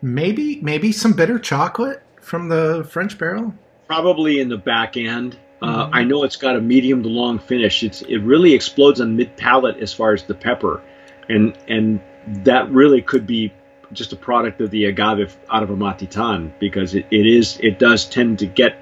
maybe, 0.02 0.60
maybe 0.62 0.92
some 0.92 1.14
bitter 1.14 1.40
chocolate 1.40 2.02
from 2.22 2.50
the 2.50 2.86
French 2.90 3.18
barrel. 3.18 3.54
probably 3.88 4.40
in 4.40 4.50
the 4.50 4.58
back 4.58 4.98
end. 4.98 5.38
Uh, 5.62 5.86
Mhm. 5.86 5.90
I 5.94 6.04
know 6.04 6.24
it's 6.24 6.38
got 6.38 6.56
a 6.56 6.62
medium 6.62 7.04
to 7.04 7.10
long 7.10 7.38
finish. 7.38 7.84
It's 7.84 8.02
it 8.02 8.18
really 8.18 8.54
explodes 8.54 9.00
on 9.00 9.16
mid 9.16 9.38
palate 9.38 9.78
as 9.78 9.94
far 9.94 10.14
as 10.14 10.24
the 10.24 10.34
pepper, 10.34 10.82
and 11.30 11.56
and 11.68 12.00
that 12.44 12.70
really 12.72 13.02
could 13.04 13.28
be 13.28 13.54
just 13.94 14.12
a 14.12 14.16
product 14.16 14.60
of 14.60 14.72
the 14.72 14.86
agave 14.86 15.38
out 15.52 15.62
of 15.62 15.70
Amatitan 15.70 16.52
because 16.60 16.96
it, 16.96 17.06
it 17.12 17.28
is 17.28 17.60
it 17.62 17.78
does 17.78 18.06
tend 18.06 18.40
to 18.40 18.48
get 18.48 18.76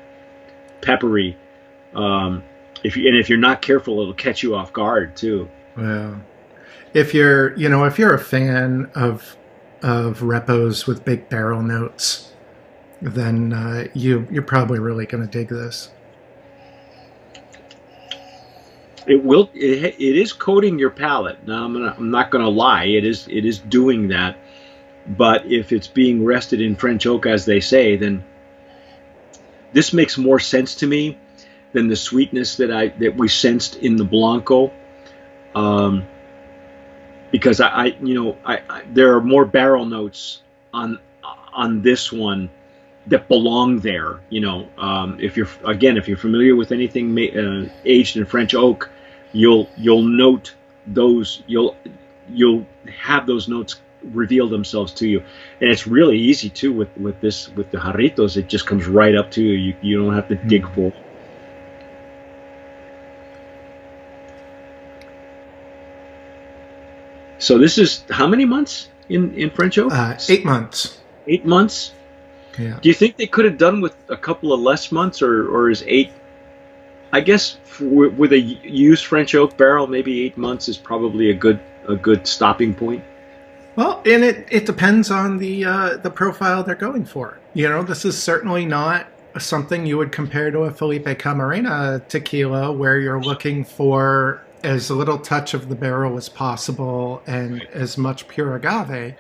peppery. 0.82 1.36
Um, 1.94 2.44
if 2.84 2.96
you, 2.96 3.08
and 3.10 3.18
if 3.18 3.28
you're 3.30 3.38
not 3.38 3.62
careful, 3.62 4.00
it'll 4.02 4.14
catch 4.14 4.42
you 4.42 4.56
off 4.56 4.72
guard 4.72 5.18
too. 5.18 5.50
Well, 5.78 6.22
if 6.94 7.14
you're, 7.14 7.56
you 7.58 7.70
know, 7.70 7.86
if 7.86 7.98
you're 7.98 8.14
a 8.14 8.20
fan 8.20 8.90
of 8.96 9.36
of 9.82 10.22
repos 10.22 10.88
with 10.88 11.04
big 11.04 11.28
barrel 11.28 11.62
notes, 11.62 12.32
then 13.02 13.54
uh, 13.54 13.88
you 13.94 14.28
you're 14.32 14.44
probably 14.44 14.80
really 14.80 15.06
going 15.06 15.26
to 15.26 15.30
dig 15.30 15.50
this. 15.50 15.90
It 19.06 19.24
will. 19.24 19.50
It, 19.54 19.96
it 20.00 20.18
is 20.18 20.32
coating 20.32 20.80
your 20.80 20.90
palate. 20.90 21.46
Now 21.46 21.66
I'm 21.66 21.74
gonna. 21.74 21.96
I'm 21.98 22.12
not 22.12 22.32
gonna 22.32 22.50
lie. 22.50 22.86
It 22.86 23.04
is. 23.06 23.28
It 23.28 23.46
is 23.46 23.60
doing 23.60 24.08
that. 24.10 24.38
But 25.06 25.46
if 25.46 25.74
it's 25.74 25.88
being 25.88 26.24
rested 26.24 26.62
in 26.62 26.78
French 26.78 27.06
oak, 27.06 27.26
as 27.26 27.44
they 27.44 27.60
say, 27.60 27.98
then 27.98 28.24
this 29.74 29.92
makes 29.92 30.18
more 30.18 30.40
sense 30.40 30.76
to 30.76 30.88
me 30.88 31.18
than 31.74 31.90
the 31.90 31.96
sweetness 31.98 32.56
that 32.58 32.72
I 32.72 32.88
that 33.00 33.18
we 33.18 33.28
sensed 33.28 33.76
in 33.76 33.98
the 33.98 34.06
Blanco. 34.06 34.72
Um, 35.54 36.08
because 37.34 37.60
I, 37.60 37.68
I 37.68 37.86
you 38.02 38.14
know, 38.14 38.38
I, 38.46 38.62
I 38.70 38.84
there 38.94 39.14
are 39.16 39.22
more 39.22 39.44
barrel 39.44 39.86
notes 39.86 40.44
on 40.74 41.00
on 41.52 41.82
this 41.82 42.12
one 42.12 42.50
that 43.08 43.28
belong 43.28 43.80
there. 43.80 44.22
You 44.30 44.42
know, 44.42 44.70
um, 44.78 45.20
if 45.20 45.36
you're 45.36 45.50
again, 45.66 45.98
if 45.98 46.08
you're 46.08 46.16
familiar 46.16 46.56
with 46.56 46.72
anything 46.72 47.14
ma- 47.14 47.34
uh, 47.36 47.68
aged 47.84 48.16
in 48.18 48.26
French 48.26 48.54
oak, 48.54 48.90
you'll 49.34 49.68
you'll 49.76 50.04
note 50.04 50.54
those. 50.88 51.42
You'll 51.48 51.76
you'll 52.30 52.66
have 52.88 53.26
those 53.26 53.50
notes 53.50 53.82
reveal 54.04 54.48
themselves 54.48 54.94
to 54.94 55.08
you, 55.08 55.20
and 55.60 55.72
it's 55.72 55.88
really 55.88 56.20
easy 56.20 56.50
too 56.50 56.72
with 56.72 56.96
with 56.98 57.20
this 57.20 57.50
with 57.50 57.72
the 57.72 57.80
jarritos. 57.80 58.38
It 58.38 58.48
just 58.48 58.68
comes 58.68 58.86
right 58.88 59.16
up 59.16 59.32
to 59.32 59.42
you. 59.42 59.54
You, 59.54 59.76
you 59.82 59.98
don't 60.04 60.14
have 60.14 60.28
to 60.28 60.36
dig 60.36 60.70
for. 60.76 60.94
So 67.44 67.58
this 67.58 67.78
is 67.78 68.06
how 68.10 68.26
many 68.26 68.46
months 68.46 68.90
in 69.10 69.36
in 69.36 69.50
French 69.50 69.78
oak? 69.78 69.92
Uh, 69.92 70.18
eight 70.30 70.46
months. 70.46 71.02
Eight 71.28 71.46
months. 71.46 71.92
Yeah. 72.58 72.80
Do 72.82 72.88
you 72.88 72.96
think 72.96 73.18
they 73.18 73.28
could 73.28 73.46
have 73.46 73.58
done 73.58 73.82
with 73.82 73.96
a 74.10 74.16
couple 74.16 74.54
of 74.54 74.62
less 74.62 74.92
months, 74.92 75.22
or, 75.22 75.50
or 75.50 75.70
is 75.70 75.84
eight? 75.88 76.12
I 77.12 77.20
guess 77.20 77.58
for, 77.66 78.10
with 78.10 78.32
a 78.32 78.40
used 78.40 79.06
French 79.06 79.36
oak 79.36 79.58
barrel, 79.58 79.88
maybe 79.88 80.24
eight 80.26 80.38
months 80.38 80.70
is 80.70 80.78
probably 80.78 81.32
a 81.32 81.34
good 81.34 81.60
a 81.88 81.96
good 81.96 82.26
stopping 82.26 82.74
point. 82.74 83.04
Well, 83.76 84.02
and 84.06 84.24
it, 84.24 84.48
it 84.50 84.66
depends 84.66 85.12
on 85.12 85.38
the 85.38 85.66
uh, 85.66 85.98
the 85.98 86.10
profile 86.10 86.64
they're 86.64 86.76
going 86.76 87.06
for. 87.06 87.40
You 87.54 87.68
know, 87.68 87.84
this 87.84 88.06
is 88.06 88.22
certainly 88.22 88.66
not 88.66 89.08
something 89.38 89.86
you 89.86 89.98
would 89.98 90.12
compare 90.12 90.50
to 90.52 90.60
a 90.60 90.72
Felipe 90.72 91.06
Camarena 91.06 92.08
tequila, 92.08 92.72
where 92.72 93.00
you're 93.00 93.22
looking 93.22 93.66
for 93.66 94.43
as 94.64 94.90
little 94.90 95.18
touch 95.20 95.54
of 95.54 95.70
the 95.70 95.76
barrel 95.76 96.18
as 96.18 96.30
possible 96.30 97.22
and 97.28 97.64
as 97.74 97.98
much 97.98 98.28
pure 98.28 98.56
agave. 98.56 99.16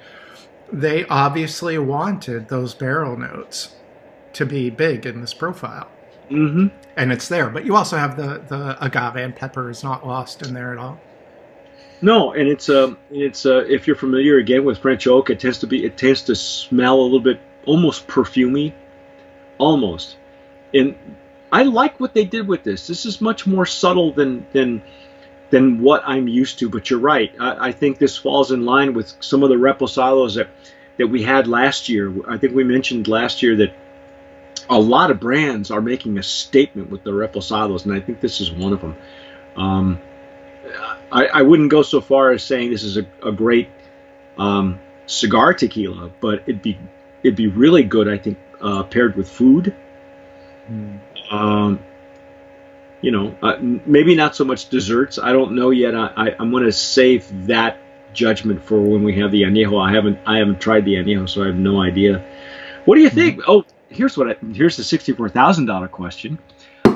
They 0.71 1.05
obviously 1.05 1.77
wanted 1.77 2.47
those 2.47 2.73
barrel 2.73 3.17
notes 3.17 3.75
to 4.33 4.45
be 4.45 4.69
big 4.69 5.05
in 5.05 5.21
this 5.21 5.33
profile, 5.33 5.89
Mm-hmm. 6.29 6.67
and 6.97 7.11
it's 7.11 7.27
there. 7.27 7.49
But 7.49 7.65
you 7.65 7.75
also 7.75 7.97
have 7.97 8.15
the 8.17 8.41
the 8.47 8.77
agave 8.83 9.17
and 9.17 9.35
pepper 9.35 9.69
is 9.69 9.83
not 9.83 10.07
lost 10.07 10.41
in 10.41 10.53
there 10.53 10.71
at 10.71 10.79
all. 10.79 10.99
No, 12.01 12.33
and 12.33 12.47
it's 12.49 12.69
um 12.69 12.97
it's 13.11 13.45
uh, 13.45 13.65
if 13.67 13.87
you're 13.87 13.95
familiar 13.95 14.37
again 14.37 14.65
with 14.65 14.79
French 14.79 15.05
oak, 15.07 15.29
it 15.29 15.39
tends 15.39 15.59
to 15.59 15.67
be 15.67 15.85
it 15.85 15.97
tends 15.97 16.23
to 16.23 16.35
smell 16.35 16.99
a 16.99 17.03
little 17.03 17.19
bit 17.19 17.39
almost 17.65 18.07
perfumey, 18.07 18.73
almost. 19.57 20.17
And 20.73 20.95
I 21.51 21.63
like 21.63 21.99
what 21.99 22.13
they 22.13 22.25
did 22.25 22.47
with 22.47 22.63
this. 22.63 22.87
This 22.87 23.05
is 23.05 23.21
much 23.21 23.45
more 23.45 23.65
subtle 23.65 24.11
than 24.11 24.45
than 24.53 24.81
than 25.53 25.81
what 25.81 26.01
I'm 26.03 26.27
used 26.27 26.57
to. 26.59 26.69
But 26.69 26.89
you're 26.89 26.99
right. 26.99 27.31
I, 27.39 27.67
I 27.67 27.71
think 27.71 27.99
this 27.99 28.17
falls 28.17 28.51
in 28.51 28.65
line 28.65 28.95
with 28.95 29.13
some 29.19 29.43
of 29.43 29.49
the 29.49 29.55
reposados 29.55 30.35
that 30.35 30.49
that 30.97 31.07
we 31.07 31.21
had 31.21 31.47
last 31.47 31.89
year. 31.89 32.11
I 32.27 32.37
think 32.37 32.55
we 32.55 32.63
mentioned 32.63 33.07
last 33.07 33.43
year 33.43 33.55
that 33.57 33.73
a 34.67 34.79
lot 34.79 35.11
of 35.11 35.19
brands 35.19 35.69
are 35.69 35.81
making 35.81 36.17
a 36.17 36.23
statement 36.23 36.89
with 36.89 37.03
the 37.03 37.11
reposados, 37.11 37.85
and 37.85 37.93
I 37.93 37.99
think 37.99 38.19
this 38.19 38.41
is 38.41 38.51
one 38.51 38.73
of 38.73 38.81
them. 38.81 38.95
Um, 39.55 40.01
I, 41.11 41.25
I 41.27 41.41
wouldn't 41.43 41.69
go 41.69 41.83
so 41.83 42.01
far 42.01 42.31
as 42.31 42.43
saying 42.43 42.71
this 42.71 42.83
is 42.83 42.97
a, 42.97 43.05
a 43.23 43.31
great 43.31 43.69
um, 44.39 44.79
cigar 45.05 45.53
tequila, 45.53 46.09
but 46.19 46.41
it'd 46.47 46.63
be 46.63 46.79
it'd 47.21 47.35
be 47.35 47.47
really 47.47 47.83
good. 47.83 48.07
I 48.07 48.17
think 48.17 48.39
uh, 48.59 48.81
paired 48.81 49.15
with 49.15 49.29
food. 49.29 49.75
Um, 51.29 51.79
you 53.03 53.11
know, 53.11 53.35
uh, 53.43 53.57
maybe 53.85 54.15
not 54.15 54.35
so 54.35 54.43
much 54.45 54.69
desserts. 54.69 55.19
I 55.19 55.31
don't 55.33 55.51
know 55.53 55.69
yet. 55.69 55.93
I, 55.93 56.35
I'm 56.39 56.49
going 56.49 56.63
to 56.63 56.71
save 56.71 57.47
that 57.47 57.77
judgment 58.15 58.63
for 58.63 58.79
when 58.81 59.03
we 59.03 59.15
have 59.19 59.31
the 59.31 59.43
añejo. 59.43 59.79
I 59.79 59.91
haven't 59.93 60.17
I 60.25 60.37
haven't 60.37 60.59
tried 60.59 60.85
the 60.85 60.95
añejo, 60.95 61.29
so 61.29 61.43
I 61.43 61.47
have 61.47 61.55
no 61.55 61.81
idea. 61.81 62.23
What 62.85 62.95
do 62.95 63.01
you 63.01 63.09
think? 63.11 63.41
Oh, 63.47 63.65
here's 63.89 64.17
what 64.17 64.29
I, 64.31 64.35
here's 64.53 64.77
the 64.77 64.83
sixty-four 64.83 65.29
thousand 65.29 65.65
dollar 65.67 65.87
question. 65.87 66.39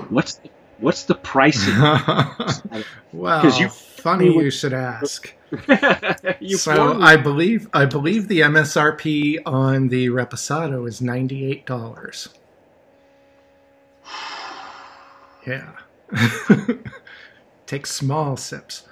What's 0.09 0.35
the, 0.35 0.49
what's 0.79 1.03
the 1.03 1.15
pricing? 1.15 1.73
well, 3.13 3.41
'Cause 3.41 3.59
you- 3.59 3.69
funny 3.69 4.31
you 4.33 4.49
should 4.51 4.73
ask. 4.73 5.33
so 6.55 7.01
I 7.01 7.15
believe 7.17 7.67
I 7.73 7.85
believe 7.85 8.27
the 8.27 8.41
MSRP 8.41 9.39
on 9.45 9.87
the 9.89 10.07
Reposado 10.07 10.87
is 10.87 11.01
ninety 11.01 11.45
eight 11.51 11.65
dollars. 11.65 12.29
Yeah. 15.45 15.69
take 17.65 17.85
small 17.85 18.37
sips. 18.37 18.83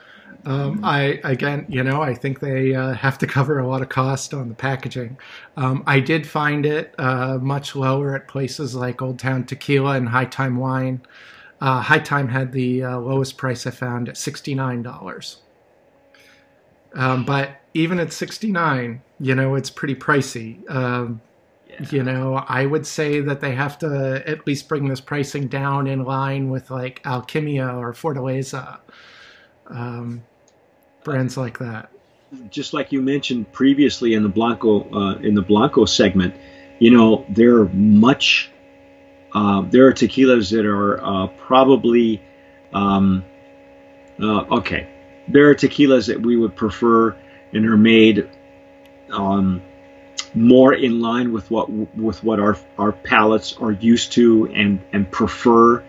Um, 0.46 0.84
I 0.84 1.20
again, 1.24 1.66
you 1.68 1.84
know, 1.84 2.04
I 2.04 2.14
think 2.14 2.40
they 2.40 2.76
uh, 2.76 2.94
have 2.94 3.18
to 3.20 3.28
cover 3.28 3.58
a 3.58 3.68
lot 3.68 3.82
of 3.82 3.90
cost 3.90 4.34
on 4.34 4.48
the 4.48 4.54
packaging. 4.54 5.18
Um, 5.58 5.84
I 5.88 6.00
did 6.00 6.28
find 6.28 6.66
it 6.68 6.94
uh, 7.00 7.40
much 7.42 7.76
lower 7.76 8.16
at 8.16 8.28
places 8.28 8.76
like 8.76 9.02
Old 9.02 9.18
Town 9.18 9.46
Tequila 9.46 9.96
and 9.96 10.10
Hi-Time 10.10 10.58
Wine. 10.58 11.02
Uh, 11.60 11.82
Hi-Time 11.82 12.28
had 12.28 12.52
the 12.52 12.84
uh, 12.84 13.00
lowest 13.00 13.38
price 13.38 13.66
I 13.66 13.72
found 13.72 14.08
at 14.08 14.18
sixty 14.18 14.54
nine 14.54 14.84
dollars. 14.84 15.38
Um, 16.94 17.26
but 17.26 17.62
even 17.74 18.00
at 18.00 18.14
sixty 18.14 18.52
nine, 18.52 19.02
you 19.20 19.34
know, 19.34 19.56
it's 19.56 19.72
pretty 19.72 19.96
pricey. 19.96 20.60
Yeah. 21.80 21.88
You 21.92 22.04
know, 22.04 22.36
I 22.48 22.66
would 22.66 22.86
say 22.86 23.20
that 23.22 23.42
they 23.42 23.54
have 23.56 23.78
to 23.80 24.24
at 24.26 24.46
least 24.48 24.68
bring 24.68 24.88
this 24.88 25.02
pricing 25.02 25.48
down 25.48 25.88
in 25.88 26.04
line 26.04 26.50
with 26.50 26.72
like 26.72 27.02
Alchimia 27.04 27.76
or 27.78 27.94
Fortaleza. 27.94 28.80
Um, 29.68 30.24
brands 31.04 31.38
like 31.38 31.60
that. 31.60 31.90
Just 32.50 32.74
like 32.74 32.92
you 32.92 33.02
mentioned 33.02 33.52
previously 33.54 34.14
in 34.14 34.24
the 34.24 34.30
Blanco 34.30 34.90
uh, 34.92 35.16
in 35.20 35.36
the 35.36 35.42
Blanco 35.42 35.86
segment, 35.86 36.36
you 36.80 36.92
know 36.92 37.26
there 37.30 37.60
are 37.60 37.70
much 37.70 38.52
uh, 39.34 39.62
there 39.70 39.88
are 39.88 39.94
tequilas 39.94 40.52
that 40.52 40.66
are 40.66 41.04
uh, 41.04 41.28
probably 41.28 42.22
um, 42.74 43.24
uh, 44.22 44.42
okay. 44.58 44.90
There 45.28 45.50
are 45.50 45.56
tequilas 45.56 46.08
that 46.08 46.22
we 46.22 46.36
would 46.36 46.56
prefer 46.56 47.16
and 47.54 47.66
are 47.66 47.78
made 47.78 48.30
um, 49.12 49.62
more 50.36 50.74
in 50.74 51.00
line 51.00 51.32
with 51.32 51.50
what 51.50 51.70
with 51.70 52.24
what 52.24 52.40
our 52.40 52.58
our 52.78 52.92
palates 52.92 53.56
are 53.58 53.72
used 53.72 54.12
to 54.14 54.48
and 54.54 54.80
and 54.94 55.10
prefer. 55.10 55.84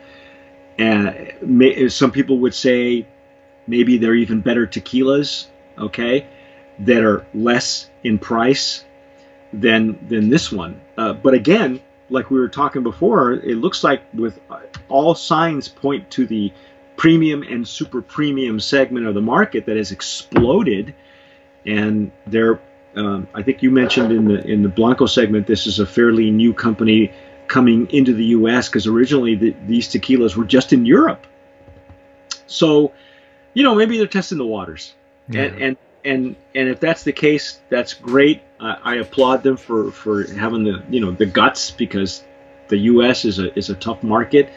And 0.78 1.32
may, 1.42 1.88
some 1.88 2.10
people 2.10 2.38
would 2.40 2.54
say 2.54 3.06
Maybe 3.66 3.98
they're 3.98 4.14
even 4.14 4.40
better 4.40 4.66
tequilas, 4.66 5.46
okay, 5.76 6.26
that 6.80 7.02
are 7.02 7.26
less 7.34 7.90
in 8.04 8.18
price 8.18 8.84
than 9.52 9.98
than 10.08 10.28
this 10.28 10.52
one. 10.52 10.80
Uh, 10.96 11.12
but 11.12 11.34
again, 11.34 11.80
like 12.08 12.30
we 12.30 12.38
were 12.38 12.48
talking 12.48 12.82
before, 12.82 13.32
it 13.32 13.56
looks 13.56 13.82
like 13.82 14.02
with 14.14 14.38
all 14.88 15.14
signs 15.14 15.68
point 15.68 16.10
to 16.12 16.26
the 16.26 16.52
premium 16.96 17.42
and 17.42 17.66
super 17.66 18.00
premium 18.00 18.60
segment 18.60 19.06
of 19.06 19.14
the 19.14 19.20
market 19.20 19.66
that 19.66 19.76
has 19.76 19.90
exploded, 19.92 20.94
and 21.64 22.12
they're. 22.26 22.60
Um, 22.96 23.28
I 23.34 23.42
think 23.42 23.62
you 23.62 23.70
mentioned 23.70 24.10
in 24.10 24.24
the 24.26 24.44
in 24.46 24.62
the 24.62 24.68
Blanco 24.68 25.06
segment, 25.06 25.46
this 25.46 25.66
is 25.66 25.78
a 25.78 25.86
fairly 25.86 26.30
new 26.30 26.54
company 26.54 27.12
coming 27.46 27.88
into 27.90 28.12
the 28.12 28.24
U.S. 28.26 28.68
because 28.68 28.86
originally 28.86 29.34
the, 29.34 29.54
these 29.66 29.88
tequilas 29.88 30.34
were 30.34 30.44
just 30.44 30.72
in 30.72 30.86
Europe. 30.86 31.26
So 32.46 32.92
you 33.54 33.62
know, 33.62 33.74
maybe 33.74 33.98
they're 33.98 34.06
testing 34.06 34.38
the 34.38 34.46
waters. 34.46 34.94
Yeah. 35.28 35.42
And, 35.42 35.62
and 35.62 35.76
and 36.04 36.36
and 36.54 36.68
if 36.68 36.80
that's 36.80 37.02
the 37.02 37.12
case, 37.12 37.60
that's 37.68 37.94
great. 37.94 38.42
I, 38.60 38.78
I 38.82 38.94
applaud 38.96 39.42
them 39.42 39.56
for 39.56 39.90
for 39.90 40.26
having 40.34 40.64
the 40.64 40.82
you 40.88 41.00
know 41.00 41.10
the 41.10 41.26
guts 41.26 41.70
because 41.70 42.24
the 42.68 42.78
U.S. 42.78 43.24
is 43.24 43.38
a 43.38 43.56
is 43.58 43.70
a 43.70 43.74
tough 43.74 44.02
market. 44.02 44.50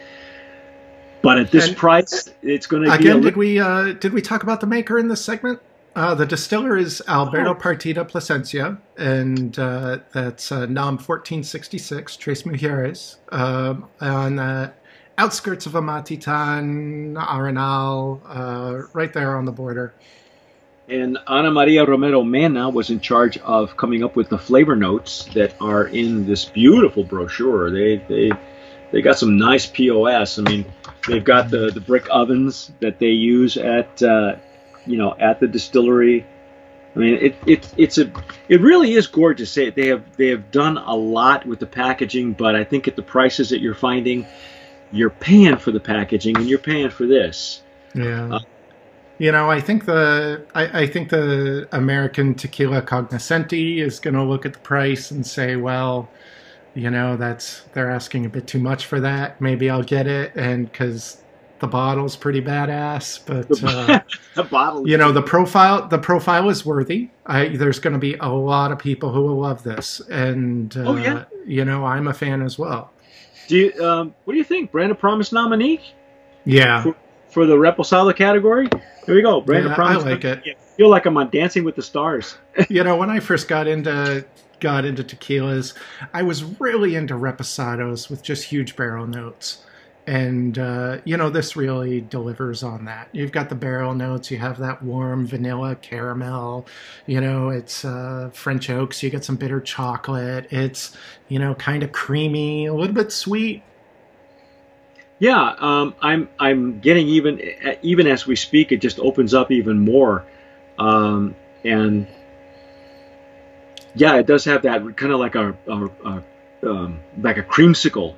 But 1.22 1.40
at 1.40 1.52
this 1.52 1.68
and 1.68 1.76
price, 1.78 2.30
it's 2.42 2.66
going 2.66 2.84
to 2.84 2.94
again. 2.94 3.22
did 3.22 3.36
we 3.36 3.60
uh, 3.60 3.94
did 3.94 4.14
we 4.14 4.22
talk 4.22 4.44
about 4.44 4.62
the 4.62 4.68
maker 4.68 4.98
in 4.98 5.10
this 5.10 5.24
segment? 5.24 5.60
Uh, 5.96 6.14
the 6.14 6.26
distiller 6.26 6.78
is 6.78 7.02
Alberto 7.08 7.52
oh. 7.52 7.56
Partida 7.56 8.08
Plasencia, 8.08 8.78
and 8.98 9.58
uh, 9.58 10.00
that's 10.14 10.52
uh, 10.52 10.66
NOM 10.66 10.96
1466, 10.96 12.16
Tres 12.18 12.44
Mujeres. 12.44 13.18
Um, 13.32 13.88
on 14.00 14.40
uh, 14.40 14.72
outskirts 15.18 15.66
of 15.66 15.74
Amatitan, 15.74 17.16
Arenal, 17.16 18.22
uh, 18.26 18.88
right 18.94 19.12
there 19.12 19.36
on 19.36 19.46
the 19.46 19.52
border. 19.52 19.94
And 20.88 21.18
Ana 21.28 21.52
Maria 21.52 21.86
Romero 21.86 22.24
Mena 22.24 22.70
was 22.70 22.90
in 22.90 23.00
charge 23.00 23.38
of 23.40 23.78
coming 23.78 24.04
up 24.04 24.16
with 24.16 24.30
the 24.30 24.38
flavor 24.38 24.76
notes 24.76 25.26
that 25.34 25.56
are 25.62 25.86
in 25.88 26.26
this 26.26 26.46
beautiful 26.46 27.04
brochure. 27.04 27.70
They 27.70 27.98
they 28.08 28.32
they 28.92 29.02
got 29.02 29.20
some 29.20 29.38
nice 29.38 29.68
POS. 29.68 30.40
I 30.40 30.42
mean, 30.44 30.66
they've 31.08 31.24
got 31.24 31.52
the, 31.52 31.70
the 31.72 31.82
brick 31.82 32.08
ovens 32.10 32.72
that 32.80 32.98
they 32.98 33.10
use 33.10 33.56
at 33.56 34.02
uh, 34.02 34.38
you 34.90 34.98
know 34.98 35.16
at 35.20 35.40
the 35.40 35.48
distillery. 35.48 36.26
I 36.96 37.00
mean, 37.00 37.14
it, 37.22 37.36
it 37.46 37.74
it's 37.78 37.98
a 38.00 38.12
it 38.50 38.62
really 38.62 38.94
is 38.94 39.08
gorgeous. 39.08 39.54
They, 39.54 39.70
they 39.70 39.88
have 39.88 40.04
they 40.18 40.28
have 40.28 40.50
done 40.52 40.78
a 40.78 40.96
lot 40.96 41.46
with 41.46 41.60
the 41.60 41.68
packaging, 41.68 42.34
but 42.34 42.56
I 42.56 42.64
think 42.64 42.88
at 42.88 42.96
the 42.96 43.04
prices 43.04 43.50
that 43.50 43.62
you're 43.62 43.76
finding, 43.76 44.26
you're 44.92 45.12
paying 45.12 45.58
for 45.58 45.72
the 45.72 45.80
packaging 45.80 46.36
and 46.38 46.50
you're 46.50 46.60
paying 46.60 46.90
for 46.90 47.06
this. 47.06 47.62
Yeah. 47.94 48.36
Uh, 48.36 48.40
you 49.20 49.32
know, 49.32 49.52
I 49.52 49.60
think 49.60 49.86
the 49.86 50.46
I, 50.56 50.82
I, 50.82 50.88
think 50.88 51.10
the 51.10 51.68
American 51.74 52.36
tequila 52.36 52.82
cognoscenti 52.82 53.82
is 53.82 54.00
going 54.00 54.14
to 54.14 54.24
look 54.24 54.46
at 54.46 54.54
the 54.54 54.60
price 54.60 55.12
and 55.12 55.28
say, 55.28 55.58
well, 55.58 56.10
you 56.74 56.90
know, 56.90 57.18
that's 57.18 57.62
they're 57.74 57.92
asking 57.92 58.26
a 58.26 58.30
bit 58.30 58.48
too 58.48 58.60
much 58.60 58.86
for 58.86 59.00
that. 59.02 59.42
Maybe 59.42 59.70
I'll 59.70 59.84
get 59.84 60.08
it, 60.08 60.32
and 60.36 60.72
because 60.72 61.22
the 61.60 61.68
bottle's 61.68 62.16
pretty 62.16 62.42
badass, 62.42 63.20
but 63.26 63.64
uh, 63.64 64.02
the 64.36 64.44
bottle, 64.44 64.88
you 64.88 64.98
know, 64.98 65.12
the 65.12 65.22
profile 65.22 65.88
the 65.88 65.98
profile 65.98 66.50
is 66.50 66.66
worthy. 66.66 67.10
I, 67.26 67.50
there's 67.50 67.80
going 67.80 67.94
to 67.94 68.00
be 68.00 68.16
a 68.16 68.30
lot 68.30 68.72
of 68.72 68.80
people 68.80 69.12
who 69.12 69.22
will 69.22 69.40
love 69.40 69.64
this, 69.64 70.00
and 70.10 70.76
uh, 70.78 70.82
oh, 70.82 70.96
yeah. 70.96 71.26
you 71.46 71.66
know, 71.66 71.86
I'm 71.86 72.08
a 72.08 72.14
fan 72.14 72.42
as 72.42 72.58
well. 72.58 72.92
Do 73.48 73.58
you, 73.58 73.86
um, 73.86 74.14
what 74.26 74.34
do 74.34 74.38
you 74.38 74.44
think? 74.44 74.72
Brand 74.72 74.92
of 74.92 75.00
Promise 75.00 75.32
nominee? 75.32 75.82
Yeah. 76.46 76.84
For, 76.84 76.96
for 77.30 77.46
the 77.46 77.56
Reposado 77.56 78.16
category? 78.16 78.70
Here 79.06 79.16
we 79.16 79.22
go. 79.24 79.42
Brand 79.42 79.66
yeah, 79.66 79.72
of 79.72 79.76
Promise. 79.76 80.04
I 80.04 80.10
like 80.10 80.26
it. 80.26 80.44
I 80.46 80.76
feel 80.78 80.90
like 80.90 81.06
I'm 81.06 81.18
on 81.18 81.30
Dancing 81.32 81.64
with 81.64 81.76
the 81.76 81.82
Stars. 81.82 82.38
you 82.70 82.84
know, 82.84 82.96
when 82.96 83.10
I 83.10 83.20
first 83.20 83.48
got 83.48 83.68
into 83.68 84.26
got 84.60 84.86
into 84.86 85.04
tequilas, 85.04 85.74
I 86.14 86.22
was 86.22 86.44
really 86.60 86.96
into 86.96 87.16
reposados 87.16 88.10
with 88.10 88.22
just 88.22 88.44
huge 88.44 88.76
barrel 88.76 89.08
notes 89.08 89.64
and 90.10 90.58
uh, 90.58 90.98
you 91.06 91.16
know 91.16 91.30
this 91.30 91.56
really 91.56 92.02
delivers 92.02 92.64
on 92.64 92.86
that. 92.86 93.10
You've 93.12 93.32
got 93.32 93.50
the 93.50 93.56
barrel 93.56 93.94
notes 93.94 94.32
you 94.32 94.40
have 94.40 94.58
that 94.58 94.82
warm 94.82 95.28
vanilla 95.28 95.76
caramel 95.76 96.66
you 97.06 97.22
know 97.22 97.50
it's 97.50 97.86
uh, 97.86 98.32
french 98.34 98.72
oaks 98.72 99.04
you 99.04 99.12
get 99.12 99.24
some 99.24 99.36
bitter 99.36 99.62
chocolate 99.62 100.48
it's 100.52 100.98
you 101.28 101.38
know 101.38 101.54
kind 101.54 101.84
of 101.84 101.92
creamy 101.92 102.66
a 102.66 102.74
little 102.74 102.96
bit 102.96 103.12
sweet. 103.12 103.62
Yeah 105.20 105.54
um, 105.60 105.94
i'm 106.02 106.28
i'm 106.40 106.80
getting 106.80 107.08
even 107.08 107.40
even 107.84 108.08
as 108.08 108.26
we 108.26 108.36
speak 108.36 108.72
it 108.72 108.78
just 108.82 109.00
opens 109.00 109.36
up 109.36 109.52
even 109.52 109.80
more 109.80 110.26
um, 110.80 111.36
and 111.64 112.08
yeah 113.94 114.16
it 114.16 114.26
does 114.26 114.46
have 114.46 114.64
that 114.64 114.98
kind 114.98 115.12
of 115.12 115.20
like 115.20 115.36
a, 115.36 115.56
a, 115.68 115.90
a 116.06 116.24
um, 116.64 117.00
like 117.22 117.38
a 117.38 117.44
creamsicle 117.44 118.16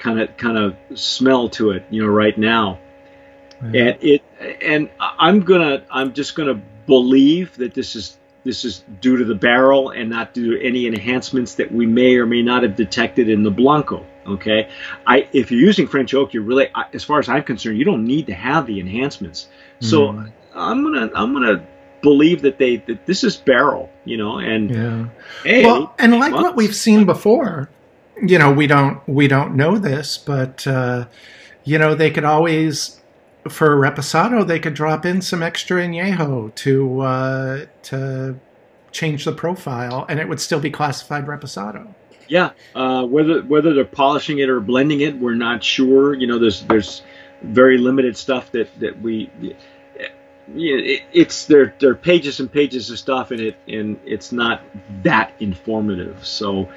kind 0.00 0.20
of 0.20 0.36
kind 0.36 0.58
of 0.58 0.76
smell 0.98 1.48
to 1.50 1.70
it, 1.70 1.84
you 1.90 2.02
know, 2.02 2.08
right 2.08 2.36
now. 2.36 2.80
And 3.62 3.98
it 4.00 4.22
and 4.62 4.88
I'm 4.98 5.40
gonna 5.40 5.84
I'm 5.90 6.14
just 6.14 6.34
gonna 6.34 6.60
believe 6.86 7.56
that 7.58 7.74
this 7.74 7.94
is 7.94 8.18
this 8.42 8.64
is 8.64 8.82
due 9.00 9.18
to 9.18 9.24
the 9.24 9.34
barrel 9.34 9.90
and 9.90 10.08
not 10.08 10.32
due 10.32 10.56
to 10.56 10.66
any 10.66 10.86
enhancements 10.86 11.54
that 11.56 11.70
we 11.70 11.84
may 11.84 12.16
or 12.16 12.24
may 12.24 12.40
not 12.40 12.62
have 12.62 12.74
detected 12.74 13.28
in 13.28 13.42
the 13.42 13.50
Blanco. 13.50 14.06
Okay, 14.26 14.70
I 15.06 15.28
if 15.32 15.50
you're 15.50 15.60
using 15.60 15.86
French 15.86 16.14
oak, 16.14 16.32
you're 16.32 16.42
really, 16.42 16.68
as 16.92 17.04
far 17.04 17.18
as 17.18 17.28
I'm 17.28 17.42
concerned, 17.42 17.78
you 17.78 17.84
don't 17.84 18.04
need 18.04 18.26
to 18.28 18.34
have 18.34 18.66
the 18.66 18.80
enhancements. 18.80 19.48
So 19.80 20.08
mm. 20.08 20.32
I'm 20.54 20.82
gonna 20.82 21.10
I'm 21.14 21.32
gonna 21.32 21.66
believe 22.02 22.42
that 22.42 22.58
they 22.58 22.76
that 22.76 23.06
this 23.06 23.24
is 23.24 23.36
barrel, 23.36 23.90
you 24.04 24.16
know, 24.16 24.38
and 24.38 24.70
yeah. 24.70 25.06
Hey, 25.42 25.64
well, 25.64 25.94
and 25.98 26.18
like 26.18 26.32
months. 26.32 26.44
what 26.44 26.56
we've 26.56 26.74
seen 26.76 27.06
before, 27.06 27.70
you 28.22 28.38
know, 28.38 28.52
we 28.52 28.66
don't 28.66 29.06
we 29.08 29.28
don't 29.28 29.56
know 29.56 29.78
this, 29.78 30.18
but 30.18 30.66
uh, 30.66 31.06
you 31.64 31.78
know, 31.78 31.94
they 31.94 32.10
could 32.10 32.24
always 32.24 33.00
for 33.48 33.74
reposado 33.76 34.46
they 34.46 34.58
could 34.58 34.74
drop 34.74 35.06
in 35.06 35.22
some 35.22 35.42
extra 35.42 35.82
añejo 35.82 36.54
to 36.54 37.00
uh, 37.00 37.66
to 37.82 38.38
change 38.92 39.24
the 39.24 39.32
profile, 39.32 40.04
and 40.08 40.18
it 40.20 40.28
would 40.28 40.40
still 40.40 40.60
be 40.60 40.70
classified 40.70 41.26
reposado. 41.26 41.94
Yeah, 42.28 42.50
uh, 42.74 43.04
whether 43.06 43.42
whether 43.42 43.74
they're 43.74 43.84
polishing 43.84 44.38
it 44.38 44.48
or 44.48 44.60
blending 44.60 45.00
it, 45.00 45.18
we're 45.18 45.34
not 45.34 45.64
sure. 45.64 46.14
You 46.14 46.26
know, 46.26 46.38
there's 46.38 46.62
there's 46.62 47.02
very 47.42 47.78
limited 47.78 48.16
stuff 48.16 48.52
that 48.52 48.68
that 48.80 49.00
we. 49.00 49.30
It, 50.52 51.02
it's 51.12 51.46
there. 51.46 51.74
There 51.78 51.90
are 51.90 51.96
pages 51.96 52.40
and 52.40 52.50
pages 52.50 52.90
of 52.90 52.98
stuff 52.98 53.32
in 53.32 53.40
it, 53.40 53.56
and 53.68 53.98
it's 54.04 54.32
not 54.32 54.62
that 55.02 55.32
informative. 55.40 56.26
So, 56.26 56.68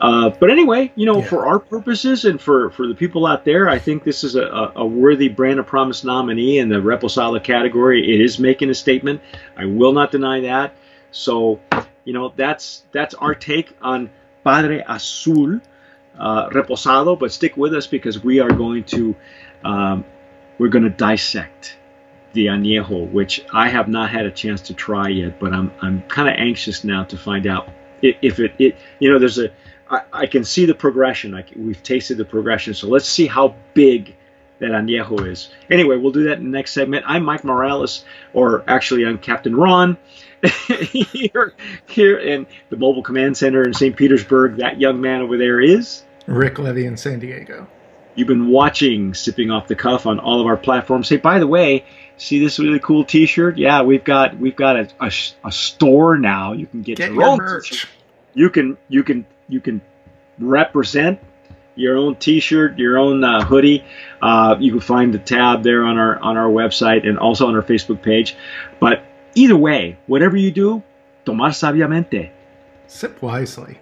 uh, 0.00 0.30
but 0.30 0.50
anyway, 0.50 0.90
you 0.94 1.04
know, 1.04 1.18
yeah. 1.18 1.26
for 1.26 1.46
our 1.46 1.58
purposes 1.58 2.24
and 2.24 2.40
for, 2.40 2.70
for 2.70 2.86
the 2.86 2.94
people 2.94 3.26
out 3.26 3.44
there, 3.44 3.68
I 3.68 3.78
think 3.78 4.02
this 4.02 4.24
is 4.24 4.34
a, 4.34 4.72
a 4.76 4.86
worthy 4.86 5.28
brand 5.28 5.60
of 5.60 5.66
promise 5.66 6.04
nominee 6.04 6.58
in 6.58 6.70
the 6.70 6.76
Reposado 6.76 7.42
category. 7.42 8.14
It 8.14 8.20
is 8.20 8.38
making 8.38 8.70
a 8.70 8.74
statement. 8.74 9.20
I 9.56 9.66
will 9.66 9.92
not 9.92 10.10
deny 10.10 10.40
that. 10.40 10.74
So, 11.10 11.60
you 12.04 12.14
know, 12.14 12.32
that's 12.34 12.84
that's 12.92 13.14
our 13.14 13.34
take 13.34 13.76
on 13.82 14.08
Padre 14.42 14.82
Azul 14.88 15.60
uh, 16.18 16.48
Reposado. 16.48 17.18
But 17.18 17.32
stick 17.32 17.58
with 17.58 17.74
us 17.74 17.86
because 17.86 18.24
we 18.24 18.40
are 18.40 18.50
going 18.50 18.84
to 18.84 19.14
um, 19.64 20.04
we're 20.58 20.68
going 20.68 20.84
to 20.84 20.90
dissect 20.90 21.76
the 22.32 22.46
añejo, 22.46 23.10
which 23.10 23.44
I 23.52 23.68
have 23.68 23.88
not 23.88 24.10
had 24.10 24.24
a 24.24 24.30
chance 24.30 24.62
to 24.62 24.74
try 24.74 25.08
yet, 25.08 25.38
but 25.38 25.52
I'm 25.52 25.70
I'm 25.82 26.02
kind 26.02 26.28
of 26.28 26.36
anxious 26.38 26.84
now 26.84 27.04
to 27.04 27.18
find 27.18 27.46
out 27.46 27.68
if, 28.00 28.16
if 28.22 28.40
it, 28.40 28.52
it 28.58 28.76
you 28.98 29.10
know 29.10 29.18
there's 29.18 29.38
a 29.38 29.50
I, 29.90 30.02
I 30.12 30.26
can 30.26 30.44
see 30.44 30.66
the 30.66 30.74
progression. 30.74 31.34
I 31.34 31.42
can, 31.42 31.66
we've 31.66 31.82
tasted 31.82 32.16
the 32.16 32.24
progression, 32.24 32.74
so 32.74 32.88
let's 32.88 33.08
see 33.08 33.26
how 33.26 33.56
big 33.74 34.16
that 34.60 34.70
añejo 34.70 35.26
is. 35.26 35.50
Anyway, 35.70 35.96
we'll 35.96 36.12
do 36.12 36.24
that 36.24 36.38
in 36.38 36.44
the 36.44 36.50
next 36.50 36.72
segment. 36.72 37.04
I'm 37.08 37.24
Mike 37.24 37.44
Morales, 37.44 38.04
or 38.32 38.62
actually 38.68 39.04
I'm 39.04 39.18
Captain 39.18 39.56
Ron. 39.56 39.96
here, 40.68 41.54
here 41.86 42.18
in 42.18 42.46
the 42.70 42.76
Mobile 42.76 43.02
Command 43.02 43.36
Center 43.36 43.62
in 43.62 43.74
St. 43.74 43.96
Petersburg, 43.96 44.56
that 44.56 44.80
young 44.80 45.00
man 45.00 45.20
over 45.20 45.36
there 45.36 45.60
is 45.60 46.04
Rick 46.26 46.58
Levy 46.58 46.86
in 46.86 46.96
San 46.96 47.18
Diego. 47.18 47.66
You've 48.14 48.28
been 48.28 48.48
watching 48.48 49.14
Sipping 49.14 49.50
Off 49.50 49.68
the 49.68 49.74
Cuff 49.74 50.06
on 50.06 50.18
all 50.18 50.40
of 50.40 50.46
our 50.46 50.56
platforms. 50.56 51.08
Hey, 51.08 51.16
by 51.16 51.38
the 51.38 51.46
way, 51.46 51.84
see 52.16 52.42
this 52.42 52.58
really 52.58 52.78
cool 52.78 53.04
T-shirt? 53.04 53.56
Yeah, 53.58 53.82
we've 53.82 54.04
got 54.04 54.36
we've 54.38 54.56
got 54.56 54.76
a, 54.76 54.88
a, 55.00 55.12
a 55.44 55.52
store 55.52 56.18
now. 56.18 56.52
You 56.52 56.66
can 56.66 56.82
get, 56.82 56.98
Get 56.98 57.08
your, 57.08 57.20
your 57.20 57.30
own 57.30 57.38
merch. 57.38 57.86
You 58.34 58.50
can 58.50 58.78
you 58.88 59.02
can 59.04 59.26
you 59.50 59.60
can 59.60 59.80
represent 60.38 61.20
your 61.74 61.96
own 61.96 62.16
T-shirt, 62.16 62.78
your 62.78 62.98
own 62.98 63.24
uh, 63.24 63.44
hoodie. 63.44 63.84
Uh, 64.20 64.56
you 64.58 64.72
can 64.72 64.80
find 64.80 65.14
the 65.14 65.18
tab 65.18 65.62
there 65.62 65.84
on 65.84 65.98
our 65.98 66.18
on 66.18 66.36
our 66.36 66.48
website 66.48 67.08
and 67.08 67.18
also 67.18 67.46
on 67.46 67.54
our 67.54 67.62
Facebook 67.62 68.02
page. 68.02 68.36
But 68.80 69.04
either 69.34 69.56
way, 69.56 69.98
whatever 70.06 70.36
you 70.36 70.50
do, 70.50 70.82
tomar 71.24 71.50
sabiamente. 71.50 72.30
Sip 72.86 73.22
wisely. 73.22 73.78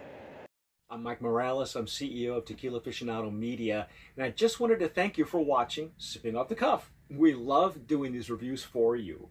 I'm 0.90 1.02
Mike 1.02 1.20
Morales. 1.20 1.76
I'm 1.76 1.86
CEO 1.86 2.38
of 2.38 2.46
Tequila 2.46 2.80
Aficionado 2.80 3.30
Media, 3.30 3.88
and 4.16 4.24
I 4.24 4.30
just 4.30 4.58
wanted 4.58 4.78
to 4.80 4.88
thank 4.88 5.18
you 5.18 5.26
for 5.26 5.38
watching 5.38 5.92
Sipping 5.98 6.34
Off 6.34 6.48
the 6.48 6.54
Cuff. 6.54 6.90
We 7.10 7.34
love 7.34 7.86
doing 7.86 8.12
these 8.12 8.30
reviews 8.30 8.62
for 8.62 8.96
you. 8.96 9.28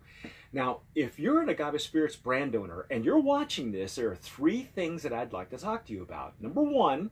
Now, 0.58 0.80
if 0.96 1.20
you're 1.20 1.44
an 1.44 1.50
Agave 1.50 1.80
Spirits 1.80 2.16
brand 2.16 2.56
owner 2.56 2.88
and 2.90 3.06
you're 3.06 3.20
watching 3.20 3.72
this, 3.72 3.94
there 3.94 4.10
are 4.10 4.16
three 4.16 4.64
things 4.64 5.04
that 5.04 5.14
I'd 5.14 5.32
like 5.32 5.52
to 5.52 5.58
talk 5.60 5.86
to 5.86 5.94
you 5.94 6.02
about. 6.02 6.34
Number 6.42 6.64
one, 6.64 7.12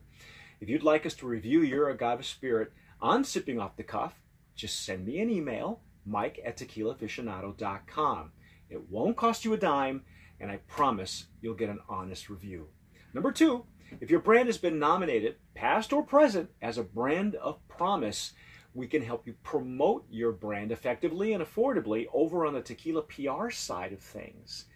if 0.60 0.68
you'd 0.68 0.82
like 0.82 1.06
us 1.06 1.14
to 1.14 1.28
review 1.28 1.60
your 1.60 1.88
Agave 1.88 2.26
Spirit 2.26 2.72
on 3.00 3.22
Sipping 3.22 3.60
Off 3.60 3.76
the 3.76 3.84
Cuff, 3.84 4.14
just 4.56 4.84
send 4.84 5.06
me 5.06 5.20
an 5.20 5.30
email, 5.30 5.80
mike 6.04 6.40
at 6.44 6.56
tequilaaficionado.com. 6.56 8.32
It 8.68 8.90
won't 8.90 9.16
cost 9.16 9.44
you 9.44 9.52
a 9.52 9.56
dime, 9.56 10.02
and 10.40 10.50
I 10.50 10.56
promise 10.66 11.26
you'll 11.40 11.54
get 11.54 11.70
an 11.70 11.78
honest 11.88 12.28
review. 12.28 12.66
Number 13.14 13.30
two, 13.30 13.64
if 14.00 14.10
your 14.10 14.18
brand 14.18 14.48
has 14.48 14.58
been 14.58 14.80
nominated, 14.80 15.36
past 15.54 15.92
or 15.92 16.02
present, 16.02 16.50
as 16.60 16.78
a 16.78 16.82
brand 16.82 17.36
of 17.36 17.60
promise, 17.68 18.32
we 18.76 18.86
can 18.86 19.02
help 19.02 19.26
you 19.26 19.34
promote 19.42 20.04
your 20.10 20.32
brand 20.32 20.70
effectively 20.70 21.32
and 21.32 21.42
affordably 21.42 22.06
over 22.12 22.44
on 22.44 22.54
the 22.54 22.60
tequila 22.60 23.02
PR 23.02 23.50
side 23.50 23.92
of 23.92 24.00
things. 24.00 24.66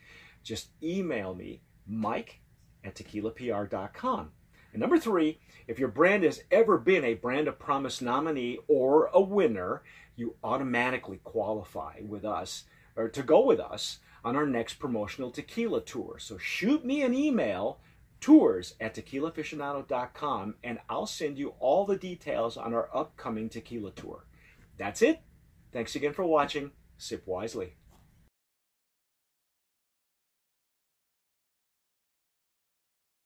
Just 0.43 0.71
email 0.83 1.35
me, 1.35 1.63
mike 1.87 2.41
at 2.83 2.95
tequilapr.com. 2.95 4.31
And 4.73 4.81
number 4.81 4.99
three, 4.99 5.39
if 5.67 5.79
your 5.79 5.89
brand 5.89 6.23
has 6.23 6.43
ever 6.51 6.79
been 6.79 7.05
a 7.05 7.15
Brand 7.15 7.49
of 7.49 7.59
Promise 7.59 8.01
nominee 8.01 8.59
or 8.69 9.11
a 9.13 9.21
winner, 9.21 9.83
you 10.17 10.37
automatically 10.43 11.21
qualify 11.25 12.01
with 12.01 12.25
us 12.25 12.65
or 12.97 13.09
to 13.09 13.23
go 13.23 13.45
with 13.45 13.61
us 13.61 13.99
on 14.25 14.37
our 14.37 14.47
next 14.47 14.75
promotional 14.75 15.31
tequila 15.31 15.81
tour. 15.81 16.17
So 16.19 16.39
shoot 16.39 16.85
me 16.85 17.03
an 17.03 17.15
email 17.15 17.81
tours 18.21 18.75
at 18.81 18.95
tequilaaficionado.com 18.95 20.55
and 20.63 20.79
I'll 20.89 21.07
send 21.07 21.39
you 21.39 21.55
all 21.59 21.87
the 21.87 21.97
details 21.97 22.57
on 22.57 22.75
our 22.75 22.89
upcoming 22.95 23.49
tequila 23.49 23.93
tour. 23.93 24.25
That's 24.79 25.03
it. 25.03 25.21
Thanks 25.73 25.95
again 25.95 26.13
for 26.13 26.25
watching. 26.25 26.73
Sip 26.99 27.27
wisely. 27.27 27.75